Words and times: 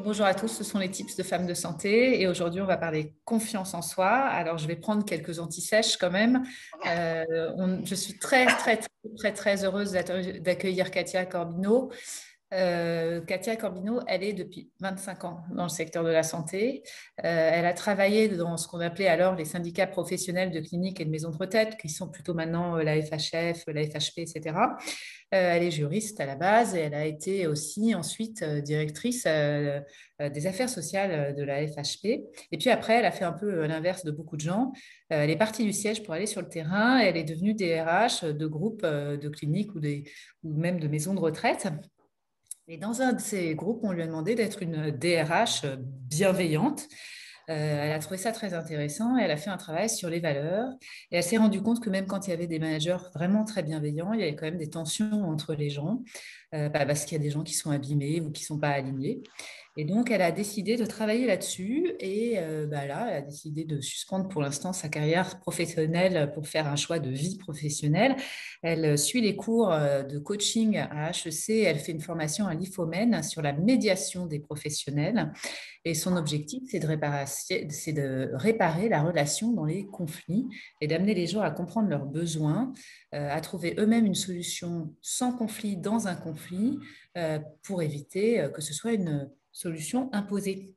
bonjour 0.00 0.26
à 0.26 0.34
tous, 0.34 0.48
ce 0.48 0.64
sont 0.64 0.78
les 0.78 0.90
tips 0.90 1.16
de 1.16 1.22
femmes 1.22 1.46
de 1.46 1.54
santé 1.54 2.20
et 2.20 2.26
aujourd'hui 2.26 2.60
on 2.60 2.66
va 2.66 2.76
parler 2.76 3.14
confiance 3.24 3.74
en 3.74 3.82
soi. 3.82 4.08
Alors 4.08 4.58
je 4.58 4.66
vais 4.66 4.76
prendre 4.76 5.04
quelques 5.04 5.38
antisèches 5.38 5.96
quand 5.96 6.10
même. 6.10 6.42
Euh, 6.86 7.78
je 7.84 7.94
suis 7.94 8.18
très 8.18 8.46
très 8.46 8.76
très 8.76 8.88
très, 9.16 9.32
très 9.32 9.64
heureuse 9.64 9.92
d'accueillir 9.92 10.90
Katia 10.90 11.26
Corbino. 11.26 11.90
Euh, 12.52 13.20
Katia 13.20 13.54
Corbino, 13.56 14.00
elle 14.08 14.24
est 14.24 14.32
depuis 14.32 14.70
25 14.80 15.24
ans 15.24 15.42
dans 15.54 15.64
le 15.64 15.68
secteur 15.68 16.02
de 16.02 16.10
la 16.10 16.24
santé. 16.24 16.82
Euh, 17.24 17.50
elle 17.52 17.64
a 17.64 17.72
travaillé 17.72 18.28
dans 18.28 18.56
ce 18.56 18.66
qu'on 18.66 18.80
appelait 18.80 19.06
alors 19.06 19.36
les 19.36 19.44
syndicats 19.44 19.86
professionnels 19.86 20.50
de 20.50 20.60
cliniques 20.60 21.00
et 21.00 21.04
de 21.04 21.10
maisons 21.10 21.30
de 21.30 21.36
retraite, 21.36 21.76
qui 21.76 21.88
sont 21.88 22.08
plutôt 22.08 22.34
maintenant 22.34 22.76
euh, 22.76 22.82
la 22.82 23.00
FHF, 23.00 23.64
la 23.68 23.84
FHP, 23.84 24.18
etc. 24.18 24.56
elle 25.30 25.62
est 25.62 25.70
juriste 25.70 26.18
à 26.20 26.26
la 26.26 26.34
base 26.34 26.74
et 26.74 26.80
elle 26.80 26.94
a 26.94 27.04
été 27.04 27.46
aussi 27.46 27.94
ensuite 27.94 28.42
directrice 28.42 29.24
des 29.24 30.46
affaires 30.48 30.68
sociales 30.68 31.36
de 31.36 31.44
la 31.44 31.64
FHP. 31.68 32.04
Et 32.50 32.58
puis 32.58 32.68
après, 32.68 32.94
elle 32.94 33.04
a 33.04 33.12
fait 33.12 33.24
un 33.24 33.32
peu 33.32 33.64
l'inverse 33.66 34.04
de 34.04 34.10
beaucoup 34.10 34.36
de 34.36 34.40
gens. 34.40 34.72
elle 35.08 35.30
est 35.30 35.36
partie 35.36 35.62
du 35.64 35.72
siège 35.72 36.02
pour 36.02 36.14
aller 36.14 36.26
sur 36.26 36.40
le 36.40 36.48
terrain. 36.48 36.98
elle 36.98 37.16
est 37.16 37.22
devenue 37.22 37.54
DRH 37.54 38.24
de 38.24 38.46
groupes 38.48 38.84
de 38.84 39.28
cliniques 39.28 39.72
ou, 39.76 39.78
des, 39.78 40.02
ou 40.42 40.52
même 40.52 40.80
de 40.80 40.88
maisons 40.88 41.14
de 41.14 41.20
retraite. 41.20 41.68
Et 42.72 42.76
dans 42.76 43.02
un 43.02 43.14
de 43.14 43.20
ces 43.20 43.56
groupes, 43.56 43.80
on 43.82 43.90
lui 43.90 44.00
a 44.00 44.06
demandé 44.06 44.36
d'être 44.36 44.62
une 44.62 44.92
DRH 44.92 45.66
bienveillante. 46.08 46.86
Euh, 47.48 47.52
elle 47.82 47.90
a 47.90 47.98
trouvé 47.98 48.16
ça 48.16 48.30
très 48.30 48.54
intéressant 48.54 49.18
et 49.18 49.22
elle 49.22 49.32
a 49.32 49.36
fait 49.36 49.50
un 49.50 49.56
travail 49.56 49.90
sur 49.90 50.08
les 50.08 50.20
valeurs. 50.20 50.68
Et 51.10 51.16
elle 51.16 51.24
s'est 51.24 51.36
rendue 51.36 51.62
compte 51.62 51.82
que 51.82 51.90
même 51.90 52.06
quand 52.06 52.28
il 52.28 52.30
y 52.30 52.32
avait 52.32 52.46
des 52.46 52.60
managers 52.60 52.98
vraiment 53.12 53.42
très 53.42 53.64
bienveillants, 53.64 54.12
il 54.12 54.20
y 54.20 54.22
avait 54.22 54.36
quand 54.36 54.44
même 54.46 54.56
des 54.56 54.70
tensions 54.70 55.24
entre 55.24 55.54
les 55.54 55.68
gens, 55.68 56.04
euh, 56.54 56.68
bah, 56.68 56.86
parce 56.86 57.04
qu'il 57.04 57.16
y 57.16 57.20
a 57.20 57.22
des 57.22 57.30
gens 57.30 57.42
qui 57.42 57.54
sont 57.54 57.70
abîmés 57.70 58.20
ou 58.20 58.30
qui 58.30 58.42
ne 58.42 58.46
sont 58.46 58.58
pas 58.58 58.70
alignés. 58.70 59.22
Et 59.76 59.84
donc, 59.84 60.10
elle 60.10 60.20
a 60.20 60.32
décidé 60.32 60.76
de 60.76 60.84
travailler 60.84 61.26
là-dessus 61.26 61.92
et 62.00 62.34
euh, 62.38 62.66
bah 62.66 62.86
là, 62.86 63.06
elle 63.08 63.16
a 63.16 63.20
décidé 63.20 63.64
de 63.64 63.80
suspendre 63.80 64.28
pour 64.28 64.42
l'instant 64.42 64.72
sa 64.72 64.88
carrière 64.88 65.38
professionnelle 65.38 66.32
pour 66.34 66.48
faire 66.48 66.66
un 66.66 66.74
choix 66.74 66.98
de 66.98 67.08
vie 67.08 67.38
professionnelle. 67.38 68.16
Elle 68.62 68.98
suit 68.98 69.20
les 69.20 69.36
cours 69.36 69.72
euh, 69.72 70.02
de 70.02 70.18
coaching 70.18 70.76
à 70.76 71.10
HEC, 71.10 71.50
elle 71.64 71.78
fait 71.78 71.92
une 71.92 72.00
formation 72.00 72.48
à 72.48 72.54
l'IFOMEN 72.54 73.22
sur 73.22 73.42
la 73.42 73.52
médiation 73.52 74.26
des 74.26 74.40
professionnels 74.40 75.32
et 75.86 75.94
son 75.94 76.16
objectif, 76.16 76.62
c'est 76.70 76.78
de, 77.92 78.30
réparer 78.34 78.90
la 78.90 79.02
relation 79.02 79.52
dans 79.52 79.64
les 79.64 79.86
conflits 79.86 80.46
et 80.82 80.86
d'amener 80.86 81.14
les 81.14 81.26
gens 81.26 81.40
à 81.40 81.50
comprendre 81.50 81.88
leurs 81.88 82.04
besoins, 82.04 82.74
euh, 83.14 83.28
à 83.30 83.40
trouver 83.40 83.74
eux-mêmes 83.78 84.04
une 84.04 84.14
solution 84.14 84.94
sans 85.00 85.32
conflit 85.32 85.78
dans 85.78 86.06
un 86.06 86.16
conflit 86.16 86.39
pour 87.62 87.82
éviter 87.82 88.48
que 88.54 88.60
ce 88.60 88.72
soit 88.72 88.92
une 88.92 89.30
solution 89.52 90.08
imposée. 90.12 90.74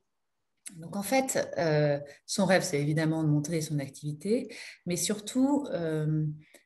Donc 0.76 0.96
en 0.96 1.02
fait, 1.02 1.52
euh, 1.58 1.98
son 2.26 2.46
rêve, 2.46 2.62
c'est 2.62 2.80
évidemment 2.80 3.22
de 3.22 3.28
montrer 3.28 3.60
son 3.60 3.78
activité, 3.78 4.48
mais 4.86 4.96
surtout, 4.96 5.66
euh, 5.72 6.24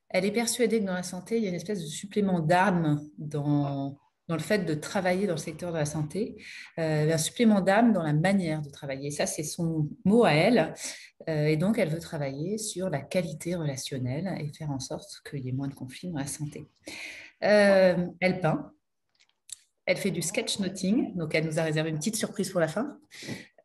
elle 0.09 0.25
est 0.25 0.33
persuadée 0.33 0.81
que 0.81 0.87
dans 0.87 0.95
la 0.95 1.03
santé, 1.03 1.37
il 1.37 1.43
y 1.43 1.47
a 1.47 1.49
une 1.49 1.57
espèce 1.57 1.81
de 1.81 1.87
supplément 1.87 2.39
d'âme 2.39 3.03
dans, 3.19 3.99
dans 4.29 4.37
le 4.37 4.43
fait 4.43 4.65
de 4.65 4.75
travailler 4.75 5.27
dans 5.27 5.35
le 5.35 5.41
secteur 5.41 5.73
de 5.73 5.79
la 5.79 5.85
santé, 5.85 6.37
euh, 6.79 7.13
un 7.13 7.19
supplément 7.19 7.61
d'âme 7.61 7.93
dans 7.93 8.05
la 8.05 8.13
manière 8.13 8.63
de 8.63 8.71
travailler. 8.71 9.11
Ça, 9.11 9.27
c'est 9.27 9.43
son 9.43 9.91
mot 10.05 10.25
à 10.25 10.33
elle. 10.33 10.75
et 11.27 11.57
donc, 11.57 11.79
elle 11.79 11.91
veut 11.91 11.99
travailler 11.99 12.57
sur 12.57 12.89
la 12.89 13.01
qualité 13.01 13.57
relationnelle 13.57 14.33
et 14.41 14.51
faire 14.57 14.71
en 14.71 14.81
sorte 14.81 15.11
qu'il 15.29 15.45
y 15.45 15.49
ait 15.49 15.53
moins 15.53 15.69
de 15.69 15.75
conflits 15.75 16.09
dans 16.09 16.19
la 16.19 16.27
santé. 16.27 16.69
elle 17.41 18.41
peint, 18.41 18.73
elle 19.89 19.97
fait 19.97 20.11
du 20.11 20.21
sketchnoting, 20.21 21.17
donc 21.17 21.35
elle 21.35 21.47
nous 21.47 21.59
a 21.59 21.63
réservé 21.63 21.89
une 21.89 21.97
petite 21.97 22.17
surprise 22.17 22.51
pour 22.51 22.61
la 22.61 22.69
fin. 22.69 22.99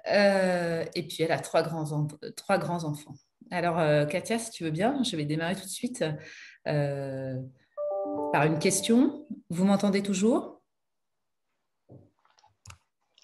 Euh, 0.09 0.85
et 0.95 1.03
puis 1.03 1.17
elle 1.19 1.33
a 1.33 1.39
trois 1.39 1.61
grands, 1.63 1.91
enfants. 1.91 3.15
Alors, 3.51 3.77
euh, 3.77 4.05
Katia, 4.05 4.39
si 4.39 4.49
tu 4.51 4.63
veux 4.63 4.71
bien, 4.71 5.03
je 5.03 5.17
vais 5.17 5.25
démarrer 5.25 5.55
tout 5.55 5.65
de 5.65 5.67
suite 5.67 6.05
euh, 6.65 7.35
par 8.31 8.45
une 8.45 8.57
question. 8.57 9.27
Vous 9.49 9.65
m'entendez 9.65 10.01
toujours? 10.01 10.52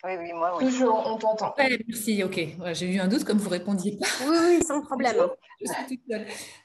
Oui, 0.05 0.15
oui, 0.17 0.33
moi, 0.33 0.57
oui. 0.57 0.65
Toujours, 0.65 1.03
on 1.05 1.17
t'entend. 1.17 1.53
merci, 1.57 2.23
ok. 2.23 2.39
J'ai 2.73 2.93
eu 2.93 2.99
un 2.99 3.07
doute 3.07 3.25
comme 3.25 3.37
vous 3.37 3.49
répondiez 3.49 3.97
pas. 3.97 4.05
Oui, 4.25 4.37
oui, 4.39 4.63
sans 4.67 4.81
problème. 4.81 5.15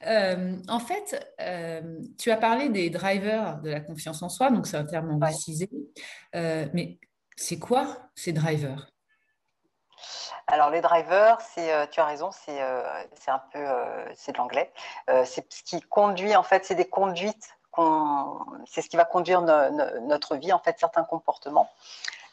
Euh, 0.07 0.57
en 0.69 0.79
fait, 0.79 1.35
euh, 1.41 2.01
tu 2.19 2.31
as 2.31 2.37
parlé 2.37 2.69
des 2.69 2.91
drivers 2.91 3.59
de 3.61 3.71
la 3.71 3.81
confiance 3.81 4.23
en 4.23 4.29
soi, 4.29 4.51
donc 4.51 4.67
c'est 4.67 4.77
un 4.77 4.85
terme 4.85 5.11
anglicisé. 5.11 5.69
Euh, 6.37 6.67
mais 6.73 6.99
c'est 7.37 7.59
quoi 7.59 7.99
ces 8.15 8.33
drivers? 8.33 8.89
Alors 10.47 10.71
les 10.71 10.81
drivers, 10.81 11.41
c'est, 11.41 11.91
tu 11.91 12.01
as 12.01 12.05
raison, 12.05 12.31
c'est, 12.31 12.61
un 12.61 13.43
peu, 13.53 13.65
c'est 14.15 14.33
de 14.33 14.39
l'anglais. 14.39 14.71
c'est 15.25 15.53
ce 15.53 15.63
qui 15.65 15.81
conduit, 15.81 16.37
en 16.37 16.43
fait, 16.43 16.65
c'est 16.67 16.75
des 16.75 16.89
conduites. 16.89 17.57
c'est 18.67 18.83
ce 18.83 18.89
qui 18.89 18.97
va 18.97 19.07
conduire 19.07 19.41
notre 19.41 20.37
vie, 20.37 20.53
en 20.53 20.59
fait, 20.59 20.77
certains 20.79 21.05
comportements. 21.05 21.71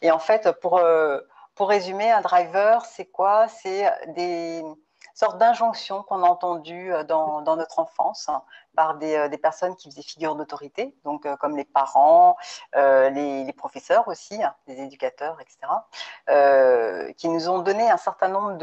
Et 0.02 0.12
en 0.12 0.20
fait, 0.20 0.52
pour, 0.60 0.78
euh, 0.78 1.20
pour 1.56 1.70
résumer, 1.70 2.12
un 2.12 2.22
driver, 2.22 2.86
c'est 2.86 3.06
quoi? 3.06 3.48
C'est 3.48 3.92
des 4.08 4.64
sortes 5.14 5.38
d'injonctions 5.38 6.04
qu'on 6.04 6.24
a 6.24 6.28
entendues 6.28 6.94
euh, 6.94 7.04
dans, 7.04 7.42
dans, 7.42 7.56
notre 7.56 7.80
enfance 7.80 8.30
hein, 8.30 8.42
par 8.76 8.96
des, 8.96 9.16
euh, 9.16 9.28
des, 9.28 9.38
personnes 9.38 9.76
qui 9.76 9.90
faisaient 9.90 10.02
figure 10.02 10.36
d'autorité, 10.36 10.96
donc 11.04 11.28
comme 11.38 11.56
les 11.56 11.66
parents, 11.66 12.38
les, 12.74 13.54
professeurs 13.56 14.08
aussi, 14.08 14.42
hein, 14.42 14.56
les 14.68 14.80
éducateurs, 14.80 15.38
etc., 15.40 17.14
qui 17.18 17.30
nous 17.30 17.50
ont 17.50 17.60
donné 17.60 17.92
un 17.92 17.98
certain 17.98 18.30
nombre 18.30 18.58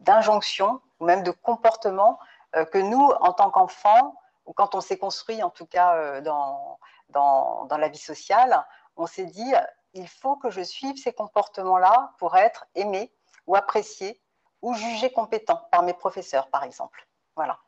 d'injonctions 0.00 0.80
ou 1.00 1.06
même 1.06 1.22
de 1.22 1.30
comportements 1.30 2.18
que 2.52 2.78
nous, 2.78 3.10
en 3.20 3.32
tant 3.32 3.50
qu'enfants, 3.50 4.14
ou 4.46 4.52
quand 4.52 4.74
on 4.74 4.80
s'est 4.80 4.98
construit 4.98 5.42
en 5.42 5.50
tout 5.50 5.66
cas 5.66 6.20
dans, 6.20 6.78
dans, 7.10 7.64
dans 7.64 7.78
la 7.78 7.88
vie 7.88 7.98
sociale, 7.98 8.64
on 8.96 9.06
s'est 9.06 9.26
dit 9.26 9.54
il 9.94 10.08
faut 10.08 10.36
que 10.36 10.50
je 10.50 10.62
suive 10.62 10.96
ces 10.96 11.12
comportements-là 11.12 12.12
pour 12.18 12.36
être 12.36 12.66
aimé 12.74 13.12
ou 13.46 13.56
apprécié 13.56 14.20
ou 14.62 14.74
jugé 14.74 15.10
compétent 15.12 15.62
par 15.70 15.82
mes 15.82 15.94
professeurs, 15.94 16.48
par 16.48 16.64
exemple. 16.64 17.06
Voilà. 17.36 17.58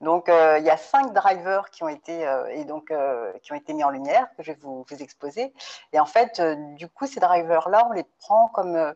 Donc, 0.00 0.28
euh, 0.28 0.58
il 0.58 0.64
y 0.64 0.70
a 0.70 0.76
cinq 0.76 1.12
drivers 1.12 1.70
qui 1.70 1.82
ont 1.82 1.88
été, 1.88 2.26
euh, 2.26 2.46
et 2.48 2.64
donc, 2.64 2.90
euh, 2.90 3.32
qui 3.42 3.52
ont 3.52 3.56
été 3.56 3.72
mis 3.72 3.84
en 3.84 3.90
lumière, 3.90 4.28
que 4.36 4.42
je 4.42 4.52
vais 4.52 4.58
vous, 4.60 4.84
vous 4.88 5.02
exposer. 5.02 5.54
Et 5.92 6.00
en 6.00 6.06
fait, 6.06 6.40
du 6.76 6.88
coup, 6.88 7.06
ces 7.06 7.20
drivers-là, 7.20 7.86
on 7.88 7.92
les 7.92 8.04
prend 8.20 8.48
comme, 8.48 8.94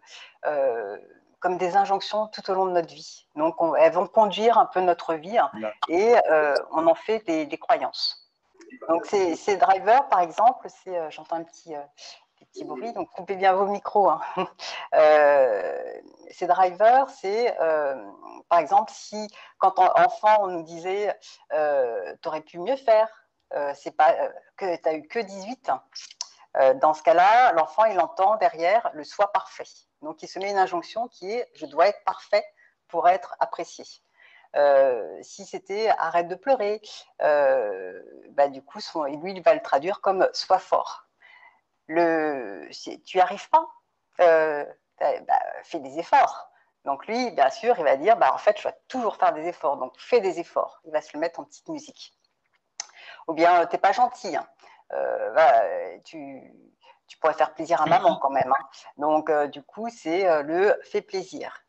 comme 1.41 1.57
des 1.57 1.77
injonctions 1.77 2.27
tout 2.29 2.51
au 2.51 2.55
long 2.55 2.67
de 2.67 2.73
notre 2.73 2.93
vie. 2.93 3.27
Donc, 3.37 3.57
elles 3.79 3.93
vont 3.93 4.07
conduire 4.07 4.59
un 4.59 4.67
peu 4.67 4.81
notre 4.81 5.15
vie 5.15 5.39
hein, 5.39 5.51
et 5.89 6.15
on 6.73 6.87
en 6.87 6.95
fait 6.95 7.21
des, 7.21 7.47
des 7.47 7.59
croyances. 7.59 8.31
Donc, 8.89 9.07
ces, 9.07 9.35
ces, 9.37 9.57
drivers, 9.57 10.09
par 10.09 10.21
exemple, 10.21 10.69
c'est, 10.69 11.11
j'entends 11.11 11.37
un 11.37 11.45
petit, 11.45 11.75
petits 12.51 12.65
bruits, 12.65 12.93
donc 12.93 13.11
coupez 13.11 13.37
bien 13.37 13.53
vos 13.53 13.67
micros. 13.67 14.11
Hein. 14.11 14.21
Euh, 14.95 16.01
ces 16.31 16.47
drivers, 16.47 17.11
c'est 17.11 17.61
euh, 17.61 17.95
par 18.49 18.59
exemple 18.59 18.91
si 18.95 19.29
quand 19.59 19.79
enfant 19.79 20.37
on 20.41 20.47
nous 20.47 20.63
disait 20.63 21.15
euh, 21.53 22.15
tu 22.23 22.29
aurais 22.29 22.41
pu 22.41 22.59
mieux 22.59 22.77
faire, 22.77 23.09
c'est 23.75 23.97
pas 23.97 24.15
que 24.57 24.77
tu 24.77 24.89
as 24.89 24.95
eu 24.95 25.07
que 25.07 25.19
18. 25.19 25.71
dans 26.77 26.95
ce 26.95 27.03
cas-là, 27.03 27.53
l'enfant 27.53 27.85
il 27.85 28.01
entend 28.01 28.37
derrière 28.37 28.91
le 28.95 29.05
soi 29.05 29.31
parfait. 29.33 29.69
Donc 30.01 30.23
il 30.23 30.29
se 30.29 30.39
met 30.39 30.51
une 30.51 30.59
injonction 30.59 31.09
qui 31.09 31.31
est 31.31 31.49
je 31.55 31.67
dois 31.67 31.89
être 31.89 32.03
parfait 32.05 32.45
pour 32.89 33.09
être 33.09 33.37
apprécié. 33.41 33.85
si 35.23 35.45
c'était 35.45 35.89
arrête 35.99 36.29
de 36.29 36.35
pleurer, 36.35 36.81
bah, 37.21 38.49
du 38.49 38.63
coup, 38.63 38.79
lui, 39.07 39.33
il 39.33 39.43
va 39.43 39.55
le 39.55 39.63
traduire 39.63 40.01
comme 40.01 40.29
sois 40.33 40.59
fort 40.59 41.08
le, 41.89 42.69
tu 43.05 43.17
n'y 43.17 43.21
arrives 43.21 43.49
pas, 43.51 43.67
euh, 44.21 44.65
bah, 45.01 45.41
fais 45.65 45.81
des 45.81 45.99
efforts. 45.99 46.51
Donc 46.85 47.07
lui, 47.07 47.31
bien 47.33 47.51
sûr, 47.51 47.75
il 47.79 47.85
va 47.85 47.97
dire, 47.97 48.17
bah, 48.17 48.33
en 48.33 48.39
fait, 48.39 48.57
je 48.59 48.63
dois 48.63 48.75
toujours 48.87 49.17
faire 49.17 49.33
des 49.33 49.47
efforts, 49.49 49.77
donc 49.77 49.95
fais 49.99 50.21
des 50.21 50.39
efforts. 50.39 50.81
Il 50.85 50.93
va 50.93 51.01
se 51.01 51.11
le 51.15 51.21
mettre 51.21 51.41
en 51.41 51.45
petite 51.45 51.69
musique. 51.69 52.15
Ou 53.27 53.33
bien, 53.33 53.67
tu 53.67 53.75
n'es 53.75 53.81
pas 53.81 53.93
gentil, 53.93 54.37
hein. 54.37 54.47
euh, 54.93 55.99
tu, 56.05 56.55
pourrais 57.21 57.35
faire 57.35 57.53
plaisir 57.55 57.83
à 57.83 57.87
maman 57.87 58.17
quand 58.17 58.31
même. 58.31 58.53
Hein. 58.53 58.65
Donc, 58.97 59.29
euh, 59.29 59.49
du 59.49 59.63
coup, 59.63 59.89
c'est 59.91 60.43
le 60.43 60.79
fais 60.85 61.03
plaisir. 61.03 61.65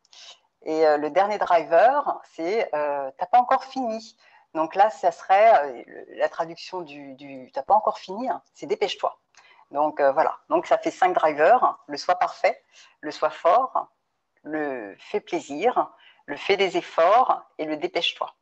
Et 0.62 0.84
le 0.98 1.08
dernier 1.08 1.38
driver, 1.38 2.20
c'est 2.34 2.68
t'as 2.72 3.26
pas 3.26 3.38
encore 3.38 3.64
fini. 3.64 4.16
Donc 4.52 4.74
là, 4.74 4.90
ça 4.90 5.10
serait 5.10 5.86
la 6.16 6.28
traduction 6.28 6.82
du, 6.82 7.14
du 7.14 7.50
t'as 7.52 7.62
pas 7.62 7.74
encore 7.74 7.98
fini, 7.98 8.28
hein. 8.28 8.42
c'est 8.52 8.66
dépêche-toi. 8.66 9.18
Donc 9.70 10.00
euh, 10.00 10.12
voilà, 10.12 10.38
donc 10.48 10.66
ça 10.66 10.78
fait 10.78 10.90
cinq 10.90 11.14
drivers, 11.14 11.78
le 11.86 11.96
soi 11.96 12.16
parfait, 12.16 12.62
le 13.00 13.10
soi 13.10 13.30
fort, 13.30 13.88
le 14.42 14.96
fait 14.98 15.20
plaisir, 15.20 15.90
le 16.26 16.36
fait 16.36 16.56
des 16.56 16.76
efforts 16.76 17.42
et 17.58 17.64
le 17.64 17.76
dépêche-toi. 17.76 18.34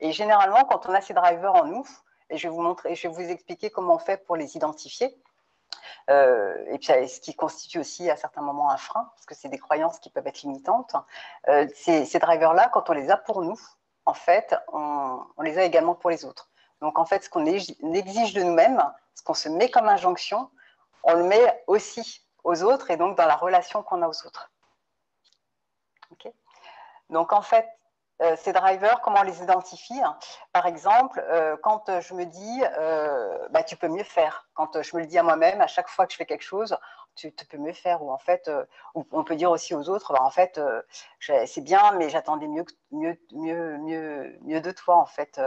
Et 0.00 0.12
généralement, 0.12 0.64
quand 0.64 0.86
on 0.86 0.94
a 0.94 1.00
ces 1.00 1.14
drivers 1.14 1.54
en 1.54 1.64
nous, 1.64 1.86
et 2.30 2.38
je 2.38 2.48
vais 2.48 2.54
vous 2.54 2.62
montrer, 2.62 2.94
je 2.94 3.06
vais 3.06 3.14
vous 3.14 3.30
expliquer 3.30 3.70
comment 3.70 3.94
on 3.94 3.98
fait 3.98 4.24
pour 4.24 4.36
les 4.36 4.56
identifier. 4.56 5.14
et 6.08 6.78
puis 6.78 7.08
ce 7.08 7.20
qui 7.20 7.34
constitue 7.34 7.78
aussi 7.78 8.10
à 8.10 8.16
certains 8.16 8.42
moments 8.42 8.70
un 8.70 8.76
frein, 8.76 9.10
parce 9.14 9.26
que 9.26 9.34
c'est 9.34 9.48
des 9.48 9.58
croyances 9.58 9.98
qui 9.98 10.10
peuvent 10.10 10.26
être 10.26 10.42
limitantes. 10.42 10.96
ces, 11.74 12.06
ces 12.06 12.18
drivers-là, 12.18 12.68
quand 12.72 12.88
on 12.90 12.94
les 12.94 13.10
a 13.10 13.16
pour 13.18 13.42
nous, 13.42 13.60
en 14.06 14.14
fait, 14.14 14.54
on, 14.72 15.20
on, 15.36 15.42
les 15.42 15.58
a 15.58 15.64
également 15.64 15.94
pour 15.94 16.10
les 16.10 16.24
autres. 16.24 16.48
Donc 16.80 16.98
en 16.98 17.04
fait, 17.04 17.24
ce 17.24 17.30
qu'on 17.30 17.46
exige 17.46 18.32
de 18.34 18.42
nous-mêmes, 18.42 18.82
ce 19.14 19.22
qu'on 19.22 19.34
se 19.34 19.48
met 19.48 19.70
comme 19.70 19.88
injonction, 19.88 20.50
on 21.02 21.14
le 21.14 21.24
met 21.24 21.64
aussi 21.66 22.26
aux 22.42 22.62
autres 22.62 22.90
et 22.90 22.96
donc 22.96 23.16
dans 23.16 23.26
la 23.26 23.36
relation 23.36 23.82
qu'on 23.82 24.02
a 24.02 24.08
aux 24.08 24.26
autres. 24.26 24.50
donc 27.10 27.32
en 27.32 27.42
fait, 27.42 27.68
euh, 28.22 28.36
ces 28.36 28.52
drivers, 28.52 29.00
comment 29.00 29.20
on 29.20 29.24
les 29.24 29.42
identifie 29.42 30.00
hein 30.00 30.16
Par 30.52 30.66
exemple, 30.66 31.24
euh, 31.28 31.56
quand 31.62 32.00
je 32.00 32.14
me 32.14 32.24
dis, 32.24 32.62
euh, 32.78 33.36
bah, 33.50 33.64
tu 33.64 33.76
peux 33.76 33.88
mieux 33.88 34.04
faire. 34.04 34.46
Quand 34.54 34.80
je 34.80 34.96
me 34.96 35.00
le 35.00 35.06
dis 35.06 35.18
à 35.18 35.24
moi-même, 35.24 35.60
à 35.60 35.66
chaque 35.66 35.88
fois 35.88 36.06
que 36.06 36.12
je 36.12 36.16
fais 36.16 36.26
quelque 36.26 36.44
chose, 36.44 36.76
tu, 37.16 37.32
peux 37.32 37.58
mieux 37.58 37.72
faire. 37.72 38.02
Ou 38.04 38.12
en 38.12 38.18
fait, 38.18 38.48
on 38.94 39.24
peut 39.24 39.34
dire 39.34 39.50
aussi 39.50 39.74
aux 39.74 39.88
autres, 39.88 40.12
bah, 40.12 40.22
en 40.22 40.30
fait, 40.30 40.60
c'est 41.46 41.60
bien, 41.60 41.92
mais 41.92 42.08
j'attendais 42.08 42.46
mieux, 42.46 42.64
mieux, 42.92 43.18
mieux, 43.32 43.78
mieux, 43.78 44.38
mieux 44.42 44.60
de 44.60 44.70
toi, 44.70 44.96
en 44.96 45.06
fait. 45.06 45.40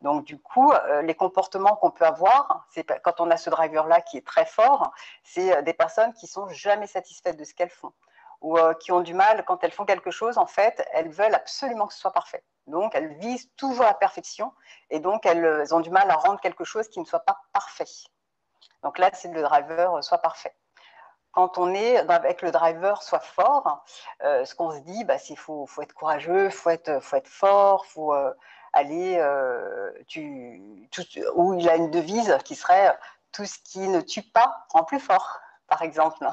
Donc 0.00 0.24
du 0.24 0.38
coup, 0.38 0.72
les 1.02 1.14
comportements 1.14 1.76
qu'on 1.76 1.90
peut 1.90 2.06
avoir, 2.06 2.66
c'est 2.70 2.86
quand 3.02 3.20
on 3.20 3.30
a 3.30 3.36
ce 3.36 3.50
driver-là 3.50 4.00
qui 4.00 4.16
est 4.16 4.26
très 4.26 4.46
fort, 4.46 4.92
c'est 5.24 5.62
des 5.62 5.74
personnes 5.74 6.14
qui 6.14 6.26
sont 6.26 6.48
jamais 6.48 6.86
satisfaites 6.86 7.36
de 7.36 7.44
ce 7.44 7.54
qu'elles 7.54 7.70
font 7.70 7.92
ou 8.40 8.56
euh, 8.56 8.74
qui 8.74 8.92
ont 8.92 9.00
du 9.00 9.14
mal, 9.14 9.44
quand 9.44 9.64
elles 9.64 9.72
font 9.72 9.84
quelque 9.84 10.10
chose, 10.10 10.38
en 10.38 10.46
fait, 10.46 10.86
elles 10.92 11.10
veulent 11.10 11.34
absolument 11.34 11.86
que 11.86 11.94
ce 11.94 12.00
soit 12.00 12.12
parfait. 12.12 12.44
Donc, 12.66 12.94
elles 12.94 13.14
visent 13.14 13.50
toujours 13.56 13.84
la 13.84 13.94
perfection 13.94 14.52
et 14.90 15.00
donc 15.00 15.26
elles 15.26 15.74
ont 15.74 15.80
du 15.80 15.90
mal 15.90 16.10
à 16.10 16.14
rendre 16.14 16.40
quelque 16.40 16.64
chose 16.64 16.88
qui 16.88 17.00
ne 17.00 17.04
soit 17.04 17.20
pas 17.20 17.38
parfait. 17.52 17.88
Donc 18.82 18.98
là, 18.98 19.10
c'est 19.12 19.28
le 19.28 19.42
driver 19.42 19.96
euh, 19.96 20.02
soit 20.02 20.18
parfait. 20.18 20.54
Quand 21.32 21.58
on 21.58 21.74
est 21.74 21.98
avec 22.10 22.42
le 22.42 22.50
driver 22.50 23.02
soit 23.02 23.20
fort, 23.20 23.84
euh, 24.22 24.44
ce 24.44 24.54
qu'on 24.54 24.70
se 24.70 24.78
dit, 24.78 25.04
bah, 25.04 25.18
c'est 25.18 25.36
faut, 25.36 25.66
faut, 25.66 25.82
être 25.82 25.92
courageux, 25.92 26.50
faut 26.50 26.70
être, 26.70 27.00
faut 27.00 27.16
être 27.16 27.28
fort, 27.28 27.86
faut 27.86 28.14
aller. 28.72 29.22
tu, 30.06 30.60
ou 31.34 31.54
il 31.54 31.68
a 31.68 31.76
une 31.76 31.90
devise 31.90 32.36
qui 32.44 32.54
serait 32.54 32.98
tout 33.32 33.44
ce 33.44 33.58
qui 33.58 33.88
ne 33.88 34.00
tue 34.00 34.22
pas 34.22 34.66
rend 34.70 34.84
plus 34.84 34.98
fort 34.98 35.40
par 35.68 35.82
exemple. 35.82 36.26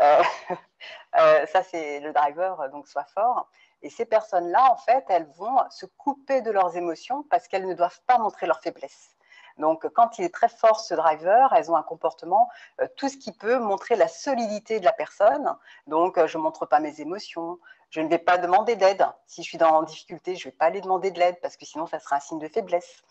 Euh, 0.00 0.22
euh, 1.18 1.46
ça, 1.46 1.62
c'est 1.62 2.00
le 2.00 2.12
driver, 2.12 2.68
donc 2.70 2.86
soit 2.88 3.04
fort. 3.04 3.48
Et 3.82 3.90
ces 3.90 4.04
personnes-là, 4.04 4.72
en 4.72 4.76
fait, 4.76 5.04
elles 5.08 5.28
vont 5.36 5.58
se 5.70 5.86
couper 5.86 6.40
de 6.42 6.50
leurs 6.50 6.76
émotions 6.76 7.22
parce 7.30 7.48
qu'elles 7.48 7.66
ne 7.66 7.74
doivent 7.74 8.00
pas 8.06 8.18
montrer 8.18 8.46
leur 8.46 8.60
faiblesse. 8.60 9.10
Donc, 9.58 9.86
quand 9.92 10.18
il 10.18 10.24
est 10.24 10.34
très 10.34 10.48
fort, 10.48 10.80
ce 10.80 10.94
driver, 10.94 11.52
elles 11.54 11.70
ont 11.70 11.76
un 11.76 11.82
comportement, 11.84 12.48
euh, 12.80 12.88
tout 12.96 13.08
ce 13.08 13.16
qui 13.16 13.30
peut 13.30 13.58
montrer 13.58 13.94
la 13.94 14.08
solidité 14.08 14.80
de 14.80 14.84
la 14.84 14.92
personne. 14.92 15.54
Donc, 15.86 16.18
je 16.26 16.38
ne 16.38 16.42
montre 16.42 16.66
pas 16.66 16.80
mes 16.80 17.00
émotions, 17.00 17.60
je 17.90 18.00
ne 18.00 18.08
vais 18.08 18.18
pas 18.18 18.38
demander 18.38 18.74
d'aide. 18.74 19.06
Si 19.28 19.44
je 19.44 19.48
suis 19.48 19.58
dans 19.58 19.84
difficulté, 19.84 20.34
je 20.34 20.48
ne 20.48 20.50
vais 20.50 20.56
pas 20.56 20.66
aller 20.66 20.80
demander 20.80 21.12
de 21.12 21.20
l'aide 21.20 21.38
parce 21.40 21.56
que 21.56 21.64
sinon, 21.64 21.86
ça 21.86 22.00
sera 22.00 22.16
un 22.16 22.20
signe 22.20 22.40
de 22.40 22.48
faiblesse. 22.48 23.04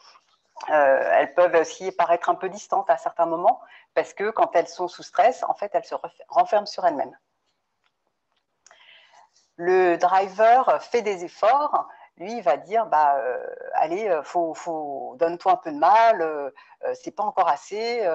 Euh, 0.69 1.11
elles 1.13 1.33
peuvent 1.33 1.55
aussi 1.55 1.91
paraître 1.91 2.29
un 2.29 2.35
peu 2.35 2.47
distantes 2.49 2.89
à 2.89 2.97
certains 2.97 3.25
moments 3.25 3.59
parce 3.93 4.13
que 4.13 4.29
quand 4.29 4.55
elles 4.55 4.67
sont 4.67 4.87
sous 4.87 5.03
stress, 5.03 5.43
en 5.43 5.53
fait, 5.53 5.71
elles 5.73 5.85
se 5.85 5.95
renferment 6.29 6.65
sur 6.65 6.85
elles-mêmes. 6.85 7.17
Le 9.57 9.97
driver 9.97 10.81
fait 10.81 11.01
des 11.01 11.25
efforts, 11.25 11.87
lui, 12.17 12.37
il 12.37 12.43
va 12.43 12.57
dire 12.57 12.85
bah, 12.85 13.17
euh, 13.17 13.55
allez, 13.73 14.07
euh, 14.07 14.23
faut, 14.23 14.53
faut, 14.53 15.15
donne-toi 15.17 15.51
un 15.53 15.57
peu 15.57 15.71
de 15.71 15.77
mal, 15.77 16.51
c'est 16.95 17.11
pas 17.11 17.23
encore 17.23 17.49
assez. 17.49 18.07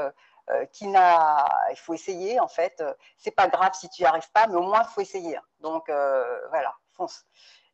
il 0.62 1.76
faut 1.76 1.94
essayer 1.94 2.40
en 2.40 2.48
fait. 2.48 2.82
C'est 3.18 3.30
pas 3.30 3.48
grave 3.48 3.74
si 3.74 3.88
tu 3.90 4.02
n'y 4.02 4.06
arrives 4.08 4.30
pas, 4.32 4.46
mais 4.46 4.56
au 4.56 4.62
moins 4.62 4.82
il 4.82 4.92
faut 4.92 5.00
essayer. 5.00 5.38
Donc 5.60 5.88
voilà, 5.88 6.74
fonce. 6.96 7.26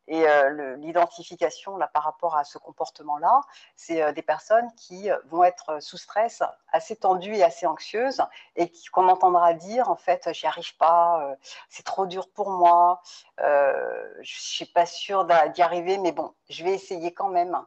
Et 0.07 0.27
euh, 0.27 0.75
l'identification 0.77 1.79
par 1.93 2.03
rapport 2.03 2.35
à 2.35 2.43
ce 2.43 2.57
comportement-là, 2.57 3.41
c'est 3.75 4.03
euh, 4.03 4.11
des 4.11 4.21
personnes 4.21 4.69
qui 4.75 5.09
euh, 5.09 5.17
vont 5.25 5.43
être 5.43 5.81
sous 5.81 5.97
stress, 5.97 6.43
assez 6.71 6.95
tendues 6.95 7.35
et 7.35 7.43
assez 7.43 7.65
anxieuses, 7.65 8.21
et 8.55 8.71
qu'on 8.91 9.09
entendra 9.09 9.53
dire 9.53 9.89
en 9.89 9.95
fait, 9.95 10.29
j'y 10.33 10.45
arrive 10.45 10.75
pas, 10.77 11.35
c'est 11.69 11.83
trop 11.83 12.05
dur 12.05 12.29
pour 12.29 12.49
moi, 12.49 13.01
je 13.39 14.13
suis 14.23 14.65
pas 14.65 14.85
sûre 14.85 15.25
d'y 15.25 15.61
arriver, 15.61 15.97
mais 15.97 16.11
bon, 16.11 16.33
je 16.49 16.63
vais 16.63 16.73
essayer 16.73 17.13
quand 17.13 17.29
même. 17.29 17.59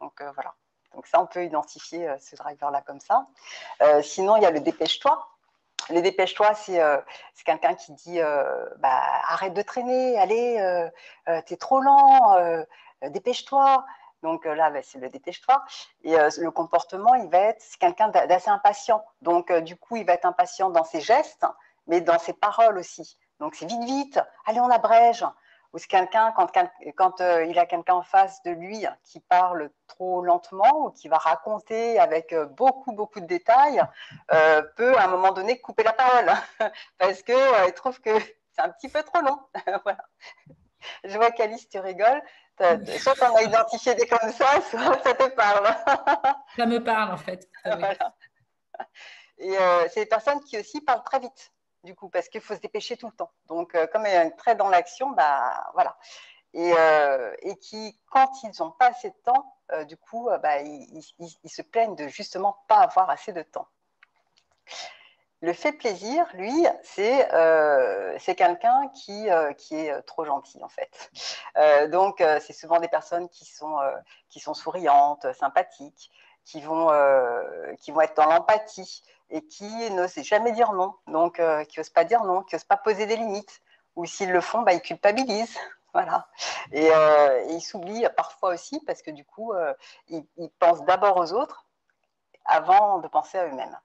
Donc 0.00 0.22
voilà. 0.34 0.54
Donc 0.94 1.06
ça, 1.06 1.20
on 1.20 1.26
peut 1.26 1.44
identifier 1.44 2.08
ce 2.20 2.36
driver-là 2.36 2.82
comme 2.82 3.00
ça. 3.00 3.26
sinon, 4.02 4.36
il 4.36 4.42
y 4.42 4.46
a 4.46 4.50
le 4.50 4.60
dépêche-toi 4.60 5.35
les 5.90 6.02
dépêche-toi, 6.02 6.52
euh, 6.70 7.00
c'est 7.34 7.44
quelqu'un 7.44 7.74
qui 7.74 7.92
dit 7.92 8.20
euh, 8.20 8.68
bah, 8.78 9.00
arrête 9.28 9.54
de 9.54 9.62
traîner, 9.62 10.18
allez, 10.18 10.58
euh, 10.58 11.40
t'es 11.46 11.56
trop 11.56 11.80
lent, 11.80 12.36
dépêche-toi. 13.02 13.84
Donc 14.22 14.44
là, 14.44 14.70
bah, 14.70 14.80
c'est 14.82 14.98
le 14.98 15.08
dépêche-toi. 15.08 15.62
Et 16.02 16.16
le 16.16 16.50
comportement, 16.50 17.14
il 17.14 17.28
va 17.28 17.38
être, 17.38 17.60
c'est 17.60 17.78
quelqu'un 17.78 18.08
d'assez 18.08 18.50
impatient. 18.50 19.04
Donc 19.22 19.52
du 19.52 19.76
coup, 19.76 19.96
il 19.96 20.06
va 20.06 20.14
être 20.14 20.26
impatient 20.26 20.70
dans 20.70 20.84
ses 20.84 21.00
gestes, 21.00 21.46
mais 21.86 22.00
dans 22.00 22.18
ses 22.18 22.32
paroles 22.32 22.78
aussi. 22.78 23.18
Donc 23.40 23.54
c'est 23.54 23.66
vite, 23.66 23.84
vite, 23.84 24.20
allez, 24.46 24.60
on 24.60 24.70
abrège 24.70 25.24
ou 25.76 25.78
c'est 25.78 25.88
quelqu'un, 25.88 26.32
quand, 26.32 26.50
quand 26.96 27.20
euh, 27.20 27.44
il 27.44 27.58
a 27.58 27.66
quelqu'un 27.66 27.96
en 27.96 28.02
face 28.02 28.42
de 28.44 28.50
lui 28.50 28.86
qui 29.04 29.20
parle 29.20 29.68
trop 29.86 30.22
lentement 30.22 30.86
ou 30.86 30.90
qui 30.90 31.06
va 31.06 31.18
raconter 31.18 32.00
avec 32.00 32.32
euh, 32.32 32.46
beaucoup, 32.46 32.92
beaucoup 32.92 33.20
de 33.20 33.26
détails, 33.26 33.82
euh, 34.32 34.62
peut 34.76 34.96
à 34.96 35.04
un 35.04 35.08
moment 35.08 35.32
donné 35.32 35.60
couper 35.60 35.82
la 35.82 35.92
parole 35.92 36.32
parce 36.98 37.22
qu'il 37.22 37.74
trouve 37.74 38.00
que 38.00 38.18
c'est 38.52 38.62
un 38.62 38.70
petit 38.70 38.88
peu 38.88 39.02
trop 39.02 39.20
long. 39.20 39.38
voilà. 39.84 40.02
Je 41.04 41.14
vois 41.18 41.30
qu'Alice, 41.30 41.68
tu 41.68 41.78
rigoles. 41.78 42.22
Soit 42.98 43.22
en 43.22 43.36
as 43.36 43.42
identifié 43.42 43.94
des 43.94 44.06
comme 44.06 44.32
ça, 44.32 44.62
soit 44.62 44.98
ça 45.04 45.12
te 45.12 45.28
parle. 45.28 45.76
ça 46.56 46.64
me 46.64 46.82
parle 46.82 47.12
en 47.12 47.18
fait. 47.18 47.46
Voilà. 47.66 48.14
Et 49.36 49.54
c'est 49.90 50.00
des 50.00 50.06
personnes 50.06 50.40
qui 50.40 50.58
aussi 50.58 50.80
parlent 50.80 51.04
très 51.04 51.20
vite 51.20 51.52
du 51.86 51.94
coup, 51.94 52.10
parce 52.10 52.28
qu'il 52.28 52.42
faut 52.42 52.54
se 52.54 52.60
dépêcher 52.60 52.98
tout 52.98 53.06
le 53.06 53.14
temps. 53.14 53.30
Donc, 53.46 53.74
euh, 53.74 53.86
comme 53.86 54.04
il 54.04 54.14
un 54.14 54.28
trait 54.28 54.56
dans 54.56 54.68
l'action, 54.68 55.10
bah, 55.10 55.70
voilà. 55.72 55.96
Et, 56.52 56.74
euh, 56.76 57.34
qui, 57.62 57.98
quand 58.10 58.30
ils 58.42 58.52
n'ont 58.60 58.72
pas 58.72 58.88
assez 58.88 59.08
de 59.10 59.16
temps, 59.24 59.56
euh, 59.72 59.84
du 59.84 59.96
coup, 59.96 60.28
bah, 60.42 60.60
ils, 60.60 61.02
se 61.46 61.62
plaignent 61.62 61.96
de 61.96 62.08
justement 62.08 62.58
pas 62.68 62.80
avoir 62.80 63.08
assez 63.08 63.32
de 63.32 63.42
temps. 63.42 63.68
Le 65.42 65.52
fait 65.52 65.72
plaisir, 65.72 66.26
lui, 66.34 66.66
c'est 66.82 67.28
c'est 68.18 68.34
quelqu'un 68.34 68.88
qui, 68.88 69.28
qui 69.58 69.76
est 69.76 70.02
trop 70.02 70.24
gentil, 70.24 70.62
en 70.64 70.68
fait. 70.68 71.10
donc, 71.90 72.22
c'est 72.40 72.54
souvent 72.54 72.80
des 72.80 72.88
personnes 72.88 73.28
qui 73.28 73.44
sont, 73.44 73.78
qui 74.30 74.40
sont 74.40 74.54
souriantes, 74.54 75.30
sympathiques, 75.34 76.10
qui 76.46 76.62
vont, 76.62 76.88
qui 77.80 77.90
vont 77.90 78.00
être 78.00 78.16
dans 78.16 78.26
l'empathie, 78.26 79.02
et 79.30 79.42
qui 79.42 79.90
n'osent 79.90 80.22
jamais 80.22 80.52
dire 80.52 80.72
non, 80.72 80.94
donc 81.06 81.40
euh, 81.40 81.64
qui 81.64 81.78
n'osent 81.78 81.90
pas 81.90 82.04
dire 82.04 82.24
non, 82.24 82.42
qui 82.42 82.54
n'osent 82.54 82.64
pas 82.64 82.76
poser 82.76 83.06
des 83.06 83.16
limites, 83.16 83.60
ou 83.96 84.06
s'ils 84.06 84.30
le 84.30 84.40
font, 84.40 84.62
bah, 84.62 84.72
ils 84.72 84.82
culpabilisent. 84.82 85.58
Voilà. 85.92 86.28
Euh, 86.74 87.46
et, 87.46 87.54
ils 87.54 87.62
s'oublient 87.62 88.10
parfois 88.18 88.52
aussi 88.52 88.78
parce 88.84 89.00
que 89.00 89.10
du 89.10 89.24
coup, 89.24 89.54
euh, 89.54 89.72
ils, 90.08 90.50
pensent 90.58 90.84
d'abord 90.84 91.16
aux 91.16 91.32
autres 91.32 91.64
avant 92.44 92.98
de 92.98 93.08
penser 93.08 93.38
à 93.38 93.46
eux-mêmes. 93.46 93.78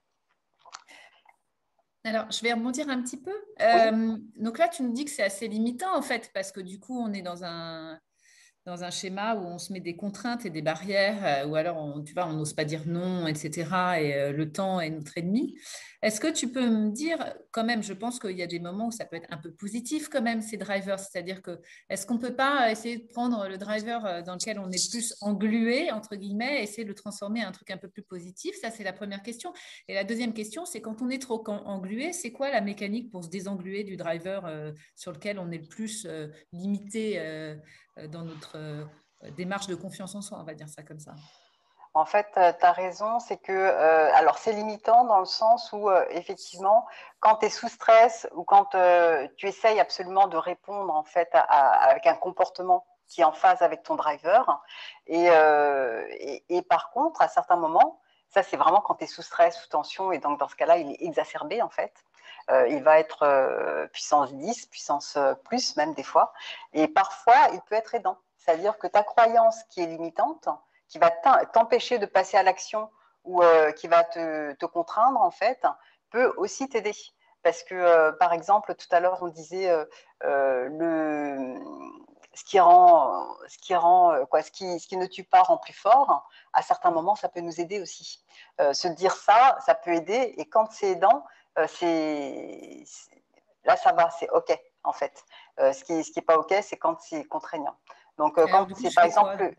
Alors, 2.04 2.30
je 2.30 2.42
vais 2.42 2.52
rebondir 2.52 2.90
un 2.90 3.02
petit 3.02 3.16
peu. 3.16 3.32
donc 4.36 4.58
là, 4.58 4.68
tu 4.68 4.84
nous 4.84 4.92
dis 4.92 5.06
que 5.06 5.12
c'est 5.12 5.24
assez 5.24 5.48
limitant 5.48 5.96
en 5.96 6.02
fait, 6.02 6.34
parce 6.34 6.52
que 6.52 6.60
du 6.60 6.82
coup, 6.82 7.02
on 7.02 7.14
est 7.14 7.22
dans 7.22 7.46
un, 7.46 7.98
dans 8.66 8.84
un 8.84 8.92
schéma 8.92 9.36
où 9.36 9.40
on 9.40 9.58
se 9.58 9.74
met 9.74 9.80
des 9.80 9.96
contraintes 9.96 10.46
et 10.46 10.52
des 10.52 10.62
barrières, 10.62 11.46
euh, 11.46 11.48
ou 11.48 11.56
alors 11.56 11.78
on, 11.78 12.04
tu 12.04 12.14
vois, 12.14 12.28
on 12.28 12.34
n'ose 12.34 12.54
pas 12.54 12.64
dire 12.64 12.84
non, 12.86 13.26
etc. 13.26 13.52
Et 14.00 14.14
euh, 14.14 14.32
le 14.32 14.52
temps 14.52 14.80
est 14.80 14.92
notre 14.92 15.18
ennemi. 15.18 15.56
Est-ce 16.04 16.20
que 16.20 16.32
tu 16.32 16.52
peux 16.52 16.68
me 16.68 16.92
dire, 16.92 17.18
quand 17.52 17.64
même, 17.64 17.82
je 17.84 17.94
pense 17.94 18.20
qu'il 18.20 18.38
y 18.38 18.42
a 18.42 18.48
des 18.48 18.60
moments 18.60 18.88
où 18.88 18.92
ça 18.92 19.06
peut 19.06 19.16
être 19.16 19.32
un 19.32 19.38
peu 19.38 19.52
positif 19.52 20.10
quand 20.10 20.22
même, 20.22 20.42
ces 20.42 20.58
drivers, 20.58 21.00
c'est-à-dire 21.00 21.42
que 21.42 21.60
est-ce 21.90 22.06
qu'on 22.06 22.16
ne 22.16 22.20
peut 22.20 22.36
pas 22.36 22.72
essayer 22.72 22.98
de 22.98 23.08
prendre 23.08 23.48
le 23.48 23.58
driver 23.58 24.06
euh, 24.06 24.22
dans 24.22 24.34
lequel 24.34 24.60
on 24.60 24.70
est 24.72 24.92
plus 24.92 25.16
englué, 25.22 25.92
entre 25.92 26.16
guillemets, 26.16 26.64
essayer 26.64 26.84
de 26.84 26.90
le 26.90 26.96
transformer 26.96 27.44
en 27.44 27.50
un 27.50 27.52
truc 27.52 27.72
un 27.72 27.78
peu 27.78 27.90
plus 27.90 28.04
positif? 28.04 28.56
Ça, 28.62 28.70
c'est 28.70 28.84
la 28.84 28.94
première 28.94 29.24
question. 29.24 29.54
Et 29.88 29.96
la 29.96 30.04
deuxième 30.04 30.34
question, 30.34 30.66
c'est 30.66 30.82
quand 30.82 31.02
on 31.02 31.10
est 31.10 31.22
trop 31.22 31.44
englué, 31.48 32.14
c'est 32.14 32.32
quoi 32.32 32.52
la 32.52 32.62
mécanique 32.62 33.12
pour 33.12 33.24
se 33.24 33.30
désengluer 33.30 33.84
du 33.84 33.98
driver 33.98 34.74
sur 34.96 35.12
lequel 35.12 35.38
on 35.38 35.52
est 35.52 35.58
le 35.58 35.68
plus 35.68 36.08
limité 36.54 37.20
dans 38.08 38.22
notre 38.22 38.58
euh, 38.58 38.86
démarche 39.32 39.68
de 39.68 39.76
confiance 39.76 40.16
en 40.16 40.22
soi, 40.22 40.38
on 40.40 40.44
va 40.44 40.54
dire 40.54 40.70
ça 40.70 40.84
comme 40.84 41.00
ça. 41.00 41.12
En 41.94 42.06
fait, 42.06 42.28
euh, 42.38 42.54
tu 42.58 42.66
as 42.66 42.72
raison, 42.72 43.20
c'est 43.20 43.38
que, 43.38 43.52
alors 44.14 44.38
c'est 44.38 44.54
limitant 44.54 45.04
dans 45.04 45.20
le 45.20 45.26
sens 45.26 45.74
où, 45.74 45.92
effectivement, 46.10 46.88
quand 47.20 47.36
tu 47.36 47.48
es 47.48 47.50
sous 47.50 47.68
stress 47.68 48.28
ou 48.34 48.44
quand 48.44 48.70
tu 49.36 49.48
essayes 49.48 49.80
absolument 49.80 50.28
de 50.28 50.38
répondre, 50.38 50.94
en 50.94 51.04
fait, 51.04 51.30
avec 51.34 52.08
un 52.08 52.16
comportement 52.16 52.86
qui 53.08 53.20
est 53.20 53.26
en 53.26 53.34
phase 53.34 53.62
avec 53.62 53.84
ton 53.84 53.96
driver, 53.96 54.64
et, 55.08 56.62
par 56.70 56.92
contre, 56.92 57.22
à 57.22 57.28
certains 57.28 57.58
moments, 57.58 58.00
Ça, 58.32 58.44
c'est 58.44 58.58
vraiment 58.58 58.82
quand 58.82 58.96
tu 58.96 59.04
es 59.04 59.08
sous 59.08 59.22
stress, 59.22 59.58
sous 59.58 59.68
tension, 59.68 60.12
et 60.12 60.18
donc 60.18 60.40
dans 60.40 60.48
ce 60.48 60.56
cas-là, 60.56 60.78
il 60.78 60.92
est 60.92 61.02
exacerbé 61.02 61.62
en 61.62 61.70
fait. 61.70 61.94
Euh, 62.50 62.68
il 62.70 62.82
va 62.84 63.00
être 63.00 63.24
euh, 63.24 63.88
puissance 63.88 64.34
10, 64.34 64.68
puissance 64.68 65.16
euh, 65.18 65.34
plus 65.34 65.76
même 65.76 65.94
des 65.94 66.04
fois. 66.04 66.34
Et 66.74 66.88
parfois, 66.88 67.36
il 67.54 67.62
peut 67.62 67.76
être 67.76 67.94
aidant. 67.94 68.18
C'est-à-dire 68.38 68.78
que 68.78 68.88
ta 68.88 69.04
croyance 69.04 69.64
qui 69.70 69.82
est 69.82 69.86
limitante, 69.86 70.50
qui 70.88 70.98
va 70.98 71.12
t'empêcher 71.12 72.00
de 72.00 72.06
passer 72.06 72.38
à 72.38 72.44
l'action 72.44 72.90
ou 73.24 73.44
qui 73.78 73.88
va 73.88 74.04
te, 74.04 74.54
te, 74.54 74.66
contraindre 74.66 75.22
en 75.22 75.30
fait, 75.30 75.64
peut 76.10 76.34
aussi 76.38 76.68
t'aider. 76.68 76.96
Parce 77.44 77.64
que, 77.64 78.10
par 78.18 78.34
exemple, 78.34 78.74
tout 78.74 78.88
à 78.90 79.00
l'heure, 79.00 79.20
on 79.22 79.28
disait 79.28 79.72
le 80.22 81.60
ce 82.34 82.44
qui 82.44 82.60
rend, 82.60 83.28
ce 83.48 83.58
qui 83.58 83.76
rend 83.76 84.14
euh, 84.14 84.26
quoi, 84.26 84.42
ce 84.42 84.52
qui, 84.52 84.80
ce 84.80 84.88
qui 84.88 84.98
ne 84.98 85.06
tue 85.06 85.24
pas 85.24 85.42
rend 85.42 85.58
plus 85.58 85.74
fort. 85.74 86.30
À 86.54 86.62
certains 86.62 86.92
moments, 86.92 87.16
ça 87.16 87.30
peut 87.30 87.42
nous 87.42 87.60
aider 87.60 87.82
aussi. 87.82 88.24
Euh, 88.60 88.74
se 88.74 88.88
dire 88.88 89.14
ça, 89.14 89.58
ça 89.66 89.76
peut 89.76 89.94
aider. 89.94 90.34
Et 90.38 90.48
quand 90.48 90.72
c'est 90.72 90.92
aidant, 90.92 91.26
euh, 91.58 91.68
c'est 91.68 92.84
là 93.66 93.76
ça 93.76 93.92
va, 93.94 94.10
c'est 94.12 94.30
ok 94.30 94.58
en 94.84 94.94
fait. 94.94 95.24
ce 95.60 95.84
qui, 95.84 96.04
ce 96.04 96.12
qui 96.12 96.20
est 96.20 96.24
pas 96.24 96.38
ok, 96.38 96.54
c'est 96.64 96.78
quand 96.78 97.00
c'est 97.02 97.24
contraignant. 97.26 97.76
Donc 98.18 98.36
quand 98.36 98.68
c'est 98.76 98.94
par 98.94 99.06
exemple 99.06 99.54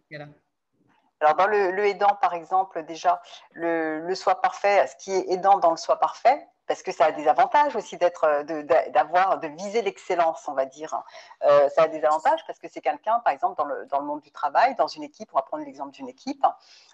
alors, 1.20 1.36
dans 1.36 1.46
le, 1.46 1.70
le, 1.70 1.86
aidant, 1.86 2.18
par 2.20 2.34
exemple, 2.34 2.82
déjà, 2.82 3.22
le, 3.52 4.00
le, 4.00 4.14
soi 4.16 4.40
parfait, 4.40 4.84
ce 4.88 4.96
qui 4.96 5.12
est 5.12 5.30
aidant 5.30 5.58
dans 5.58 5.70
le 5.70 5.76
soi 5.76 6.00
parfait, 6.00 6.48
parce 6.66 6.82
que 6.82 6.92
ça 6.92 7.06
a 7.06 7.12
des 7.12 7.26
avantages 7.28 7.74
aussi 7.76 7.96
d'être, 7.96 8.24
euh, 8.24 8.62
d'avoir, 8.90 9.40
de, 9.40 9.48
viser 9.48 9.82
l'excellence, 9.82 10.46
on 10.48 10.54
va 10.54 10.64
dire. 10.64 11.02
Euh, 11.44 11.68
ça 11.70 11.82
a 11.82 11.88
des 11.88 12.04
avantages 12.04 12.44
parce 12.46 12.58
que 12.58 12.68
c'est 12.68 12.80
quelqu'un, 12.80 13.18
par 13.20 13.32
exemple, 13.32 13.56
dans 13.56 13.64
le, 13.64 13.86
dans 13.86 13.98
le, 13.98 14.06
monde 14.06 14.20
du 14.20 14.30
travail, 14.30 14.74
dans 14.76 14.86
une 14.86 15.02
équipe, 15.02 15.28
on 15.32 15.36
va 15.36 15.42
prendre 15.42 15.64
l'exemple 15.64 15.92
d'une 15.92 16.08
équipe, 16.08 16.44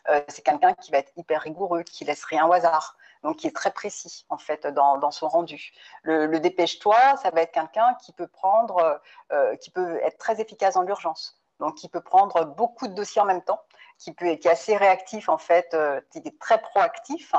euh, 0.08 0.20
c'est 0.28 0.42
quelqu'un 0.42 0.74
qui 0.74 0.90
va 0.90 0.98
être 0.98 1.12
hyper 1.16 1.42
rigoureux, 1.42 1.82
qui 1.82 2.04
laisse 2.04 2.24
rien 2.24 2.46
au 2.46 2.52
hasard, 2.52 2.96
donc 3.22 3.36
qui 3.36 3.46
est 3.46 3.54
très 3.54 3.70
précis 3.70 4.24
en 4.30 4.38
fait 4.38 4.66
dans, 4.66 4.98
dans 4.98 5.10
son 5.10 5.28
rendu. 5.28 5.72
Le, 6.02 6.38
dépêche-toi, 6.38 7.16
ça 7.22 7.30
va 7.30 7.42
être 7.42 7.52
quelqu'un 7.52 7.94
qui 8.02 8.12
peut 8.12 8.28
prendre, 8.28 9.00
qui 9.60 9.70
peut 9.70 9.98
être 10.02 10.18
très 10.18 10.40
efficace 10.40 10.74
dans 10.74 10.82
l'urgence, 10.82 11.40
donc 11.58 11.74
qui 11.74 11.88
peut 11.88 12.00
prendre 12.00 12.44
beaucoup 12.44 12.86
de 12.86 12.94
dossiers 12.94 13.20
en 13.20 13.24
même 13.24 13.42
temps, 13.42 13.60
qui, 13.98 14.12
peut, 14.12 14.36
qui 14.36 14.48
est 14.48 14.52
assez 14.52 14.76
réactif 14.76 15.28
en 15.28 15.38
fait, 15.38 15.76
qui 16.10 16.18
est 16.18 16.38
très 16.38 16.60
proactif 16.60 17.34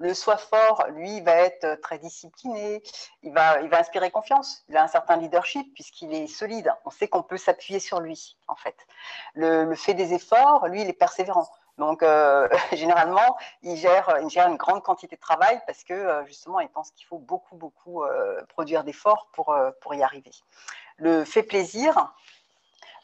le 0.00 0.14
soi 0.14 0.38
fort, 0.38 0.86
lui, 0.92 1.20
va 1.20 1.32
être 1.32 1.78
très 1.82 1.98
discipliné, 1.98 2.82
il 3.22 3.32
va, 3.34 3.60
il 3.60 3.68
va 3.68 3.78
inspirer 3.78 4.10
confiance, 4.10 4.64
il 4.70 4.76
a 4.76 4.82
un 4.82 4.88
certain 4.88 5.16
leadership 5.16 5.74
puisqu'il 5.74 6.12
est 6.14 6.26
solide, 6.26 6.74
on 6.86 6.90
sait 6.90 7.06
qu'on 7.06 7.22
peut 7.22 7.36
s'appuyer 7.36 7.80
sur 7.80 8.00
lui, 8.00 8.38
en 8.48 8.56
fait. 8.56 8.76
Le, 9.34 9.72
fait 9.74 9.92
des 9.92 10.14
efforts, 10.14 10.66
lui, 10.68 10.80
il 10.82 10.88
est 10.88 10.94
persévérant. 10.94 11.46
Donc, 11.76 12.02
euh, 12.02 12.48
généralement, 12.72 13.36
il 13.62 13.76
gère, 13.76 14.16
il 14.22 14.30
gère 14.30 14.48
une 14.48 14.56
grande 14.56 14.82
quantité 14.82 15.16
de 15.16 15.20
travail 15.20 15.60
parce 15.66 15.84
que, 15.84 15.92
euh, 15.92 16.24
justement, 16.24 16.60
il 16.60 16.70
pense 16.70 16.90
qu'il 16.92 17.06
faut 17.06 17.18
beaucoup, 17.18 17.56
beaucoup 17.56 18.02
euh, 18.02 18.42
produire 18.48 18.84
d'efforts 18.84 19.28
pour, 19.34 19.54
pour 19.82 19.94
y 19.94 20.02
arriver. 20.02 20.32
Le 20.96 21.26
fait 21.26 21.42
plaisir, 21.42 22.14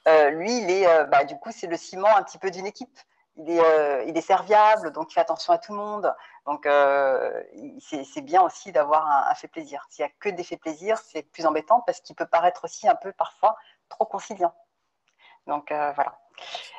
lui, 0.06 0.60
il 0.62 0.70
est, 0.70 1.04
bah, 1.06 1.24
du 1.24 1.36
coup, 1.36 1.50
c'est 1.52 1.66
le 1.66 1.76
ciment 1.76 2.16
un 2.16 2.22
petit 2.22 2.38
peu 2.38 2.50
d'une 2.50 2.66
équipe. 2.66 2.98
Il 3.38 3.50
est, 3.50 4.08
il 4.08 4.16
est, 4.16 4.22
serviable, 4.22 4.92
donc 4.92 5.10
il 5.10 5.14
fait 5.14 5.20
attention 5.20 5.52
à 5.52 5.58
tout 5.58 5.72
le 5.72 5.78
monde. 5.78 6.14
Donc, 6.46 6.64
euh, 6.64 7.42
c'est 7.80 8.20
bien 8.20 8.40
aussi 8.40 8.70
d'avoir 8.70 9.28
un, 9.28 9.34
fait 9.34 9.48
plaisir. 9.48 9.84
S'il 9.90 10.04
n'y 10.04 10.10
a 10.10 10.14
que 10.20 10.28
des 10.28 10.44
faits 10.44 10.60
plaisir, 10.60 10.96
c'est 10.98 11.24
plus 11.24 11.44
embêtant 11.44 11.80
parce 11.80 12.00
qu'il 12.00 12.14
peut 12.14 12.26
paraître 12.26 12.64
aussi 12.64 12.88
un 12.88 12.94
peu 12.94 13.12
parfois 13.12 13.56
trop 13.88 14.06
conciliant. 14.06 14.54
Donc, 15.48 15.72
euh, 15.72 15.92
voilà. 15.92 16.20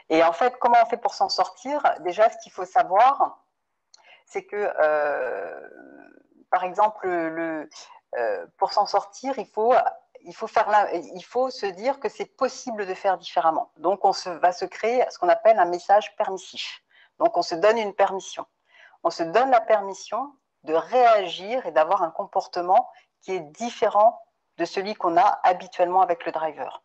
Et 0.09 0.23
en 0.23 0.31
fait, 0.31 0.57
comment 0.59 0.77
on 0.81 0.85
fait 0.85 0.97
pour 0.97 1.13
s'en 1.13 1.27
sortir? 1.27 1.81
Déjà, 1.99 2.29
ce 2.29 2.37
qu'il 2.37 2.51
faut 2.53 2.63
savoir, 2.63 3.43
c'est 4.25 4.45
que, 4.45 4.73
euh, 4.79 5.69
par 6.49 6.63
exemple, 6.63 7.09
le, 7.09 7.69
pour 8.57 8.71
s'en 8.71 8.85
sortir, 8.85 9.37
il 9.37 9.47
faut, 9.47 9.73
il, 10.21 10.33
faut 10.33 11.49
se 11.49 11.65
dire 11.65 11.99
que 11.99 12.07
c'est 12.07 12.37
possible 12.37 12.85
de 12.85 12.93
faire 12.93 13.17
différemment. 13.17 13.71
Donc, 13.77 14.05
on 14.05 14.11
va 14.11 14.53
se 14.53 14.63
créer 14.63 15.03
ce 15.09 15.19
qu'on 15.19 15.29
appelle 15.29 15.59
un 15.59 15.65
message 15.65 16.15
permissif. 16.15 16.83
Donc, 17.19 17.35
on 17.35 17.41
se 17.41 17.55
donne 17.55 17.77
une 17.77 17.93
permission 17.93 18.45
on 19.03 19.09
se 19.09 19.23
donne 19.23 19.51
la 19.51 19.61
permission 19.61 20.33
de 20.63 20.73
réagir 20.73 21.65
et 21.65 21.71
d'avoir 21.71 22.03
un 22.03 22.11
comportement 22.11 22.89
qui 23.21 23.33
est 23.33 23.39
différent 23.39 24.21
de 24.57 24.65
celui 24.65 24.95
qu'on 24.95 25.17
a 25.17 25.39
habituellement 25.43 26.01
avec 26.01 26.25
le 26.25 26.31
driver. 26.31 26.83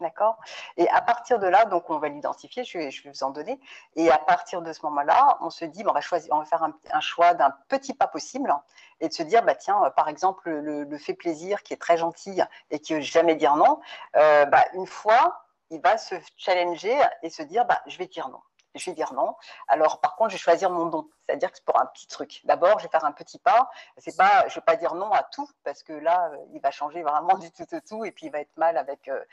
D'accord? 0.00 0.38
Et 0.76 0.88
à 0.90 1.00
partir 1.00 1.40
de 1.40 1.48
là, 1.48 1.64
donc 1.64 1.90
on 1.90 1.98
va 1.98 2.08
l'identifier, 2.08 2.62
je, 2.62 2.78
vais 2.78 3.10
vous 3.10 3.24
en 3.24 3.30
donner. 3.30 3.58
Et 3.96 4.10
à 4.10 4.18
partir 4.18 4.62
de 4.62 4.72
ce 4.72 4.86
moment-là, 4.86 5.38
on 5.40 5.50
se 5.50 5.64
dit, 5.64 5.82
on, 5.84 5.92
va 5.92 6.00
choisir, 6.00 6.32
on 6.32 6.38
va 6.38 6.44
faire 6.44 6.62
un, 6.62 7.00
choix 7.00 7.34
d'un 7.34 7.50
petit 7.66 7.94
pas 7.94 8.06
possible 8.06 8.54
et 9.00 9.08
de 9.08 9.12
se 9.12 9.24
dire, 9.24 9.42
bah, 9.42 9.56
tiens, 9.56 9.82
euh, 9.82 9.90
par 9.90 10.08
exemple, 10.08 10.50
le, 10.50 10.98
fait 10.98 11.14
plaisir 11.14 11.64
qui 11.64 11.74
est 11.74 11.78
très 11.78 11.96
gentil 11.96 12.40
et 12.70 12.78
qui 12.78 12.92
ne 12.92 12.98
veut 12.98 13.04
jamais 13.04 13.34
dire 13.34 13.56
non, 13.56 13.80
euh, 14.16 14.46
bah, 14.46 14.64
une 14.74 14.86
fois, 14.86 15.44
il 15.70 15.80
va 15.80 15.98
se 15.98 16.14
challenger 16.36 16.96
et 17.22 17.30
se 17.30 17.42
dire, 17.42 17.64
bah, 17.64 17.82
je 17.86 17.98
vais 17.98 18.06
dire 18.06 18.28
non 18.28 18.40
je 18.74 18.90
vais 18.90 18.94
dire 18.94 19.12
non. 19.12 19.34
Alors, 19.66 20.00
par 20.00 20.16
contre, 20.16 20.30
je 20.30 20.34
vais 20.36 20.40
choisir 20.40 20.70
mon 20.70 20.86
don, 20.86 21.08
c'est-à-dire 21.26 21.50
que 21.50 21.58
c'est 21.58 21.64
pour 21.64 21.80
un 21.80 21.86
petit 21.86 22.06
truc. 22.06 22.40
D'abord, 22.44 22.78
je 22.78 22.84
vais 22.84 22.90
faire 22.90 23.04
un 23.04 23.12
petit 23.12 23.38
pas. 23.38 23.70
C'est 23.98 24.16
pas, 24.16 24.46
je 24.48 24.54
vais 24.54 24.60
pas 24.60 24.76
dire 24.76 24.94
non 24.94 25.10
à 25.12 25.22
tout 25.22 25.48
parce 25.64 25.82
que 25.82 25.92
là, 25.92 26.30
euh, 26.32 26.36
il 26.52 26.60
va 26.60 26.70
changer 26.70 27.02
vraiment 27.02 27.34
du 27.38 27.50
tout 27.50 27.66
au 27.74 27.80
tout 27.80 28.04
et 28.04 28.12
puis 28.12 28.26
il 28.26 28.32
va 28.32 28.40
être 28.40 28.56
mal 28.56 28.76
avec 28.76 29.08
euh, 29.08 29.24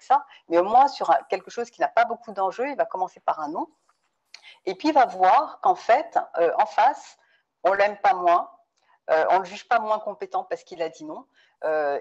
ça. 0.00 0.26
Mais 0.48 0.58
au 0.58 0.64
moins 0.64 0.88
sur 0.88 1.14
quelque 1.28 1.50
chose 1.50 1.70
qui 1.70 1.80
n'a 1.80 1.88
pas 1.88 2.04
beaucoup 2.04 2.32
d'enjeux, 2.32 2.68
il 2.68 2.76
va 2.76 2.84
commencer 2.84 3.20
par 3.20 3.40
un 3.40 3.48
non. 3.48 3.68
Et 4.66 4.74
puis 4.74 4.88
il 4.88 4.94
va 4.94 5.06
voir 5.06 5.60
qu'en 5.60 5.74
fait, 5.74 6.18
euh, 6.38 6.52
en 6.58 6.66
face, 6.66 7.18
on 7.62 7.72
l'aime 7.72 7.96
pas 7.98 8.14
moins, 8.14 8.50
on 9.30 9.40
le 9.40 9.44
juge 9.44 9.66
pas 9.66 9.80
moins 9.80 9.98
compétent 9.98 10.44
parce 10.44 10.62
qu'il 10.62 10.80
a 10.82 10.88
dit 10.88 11.04
non. 11.04 11.26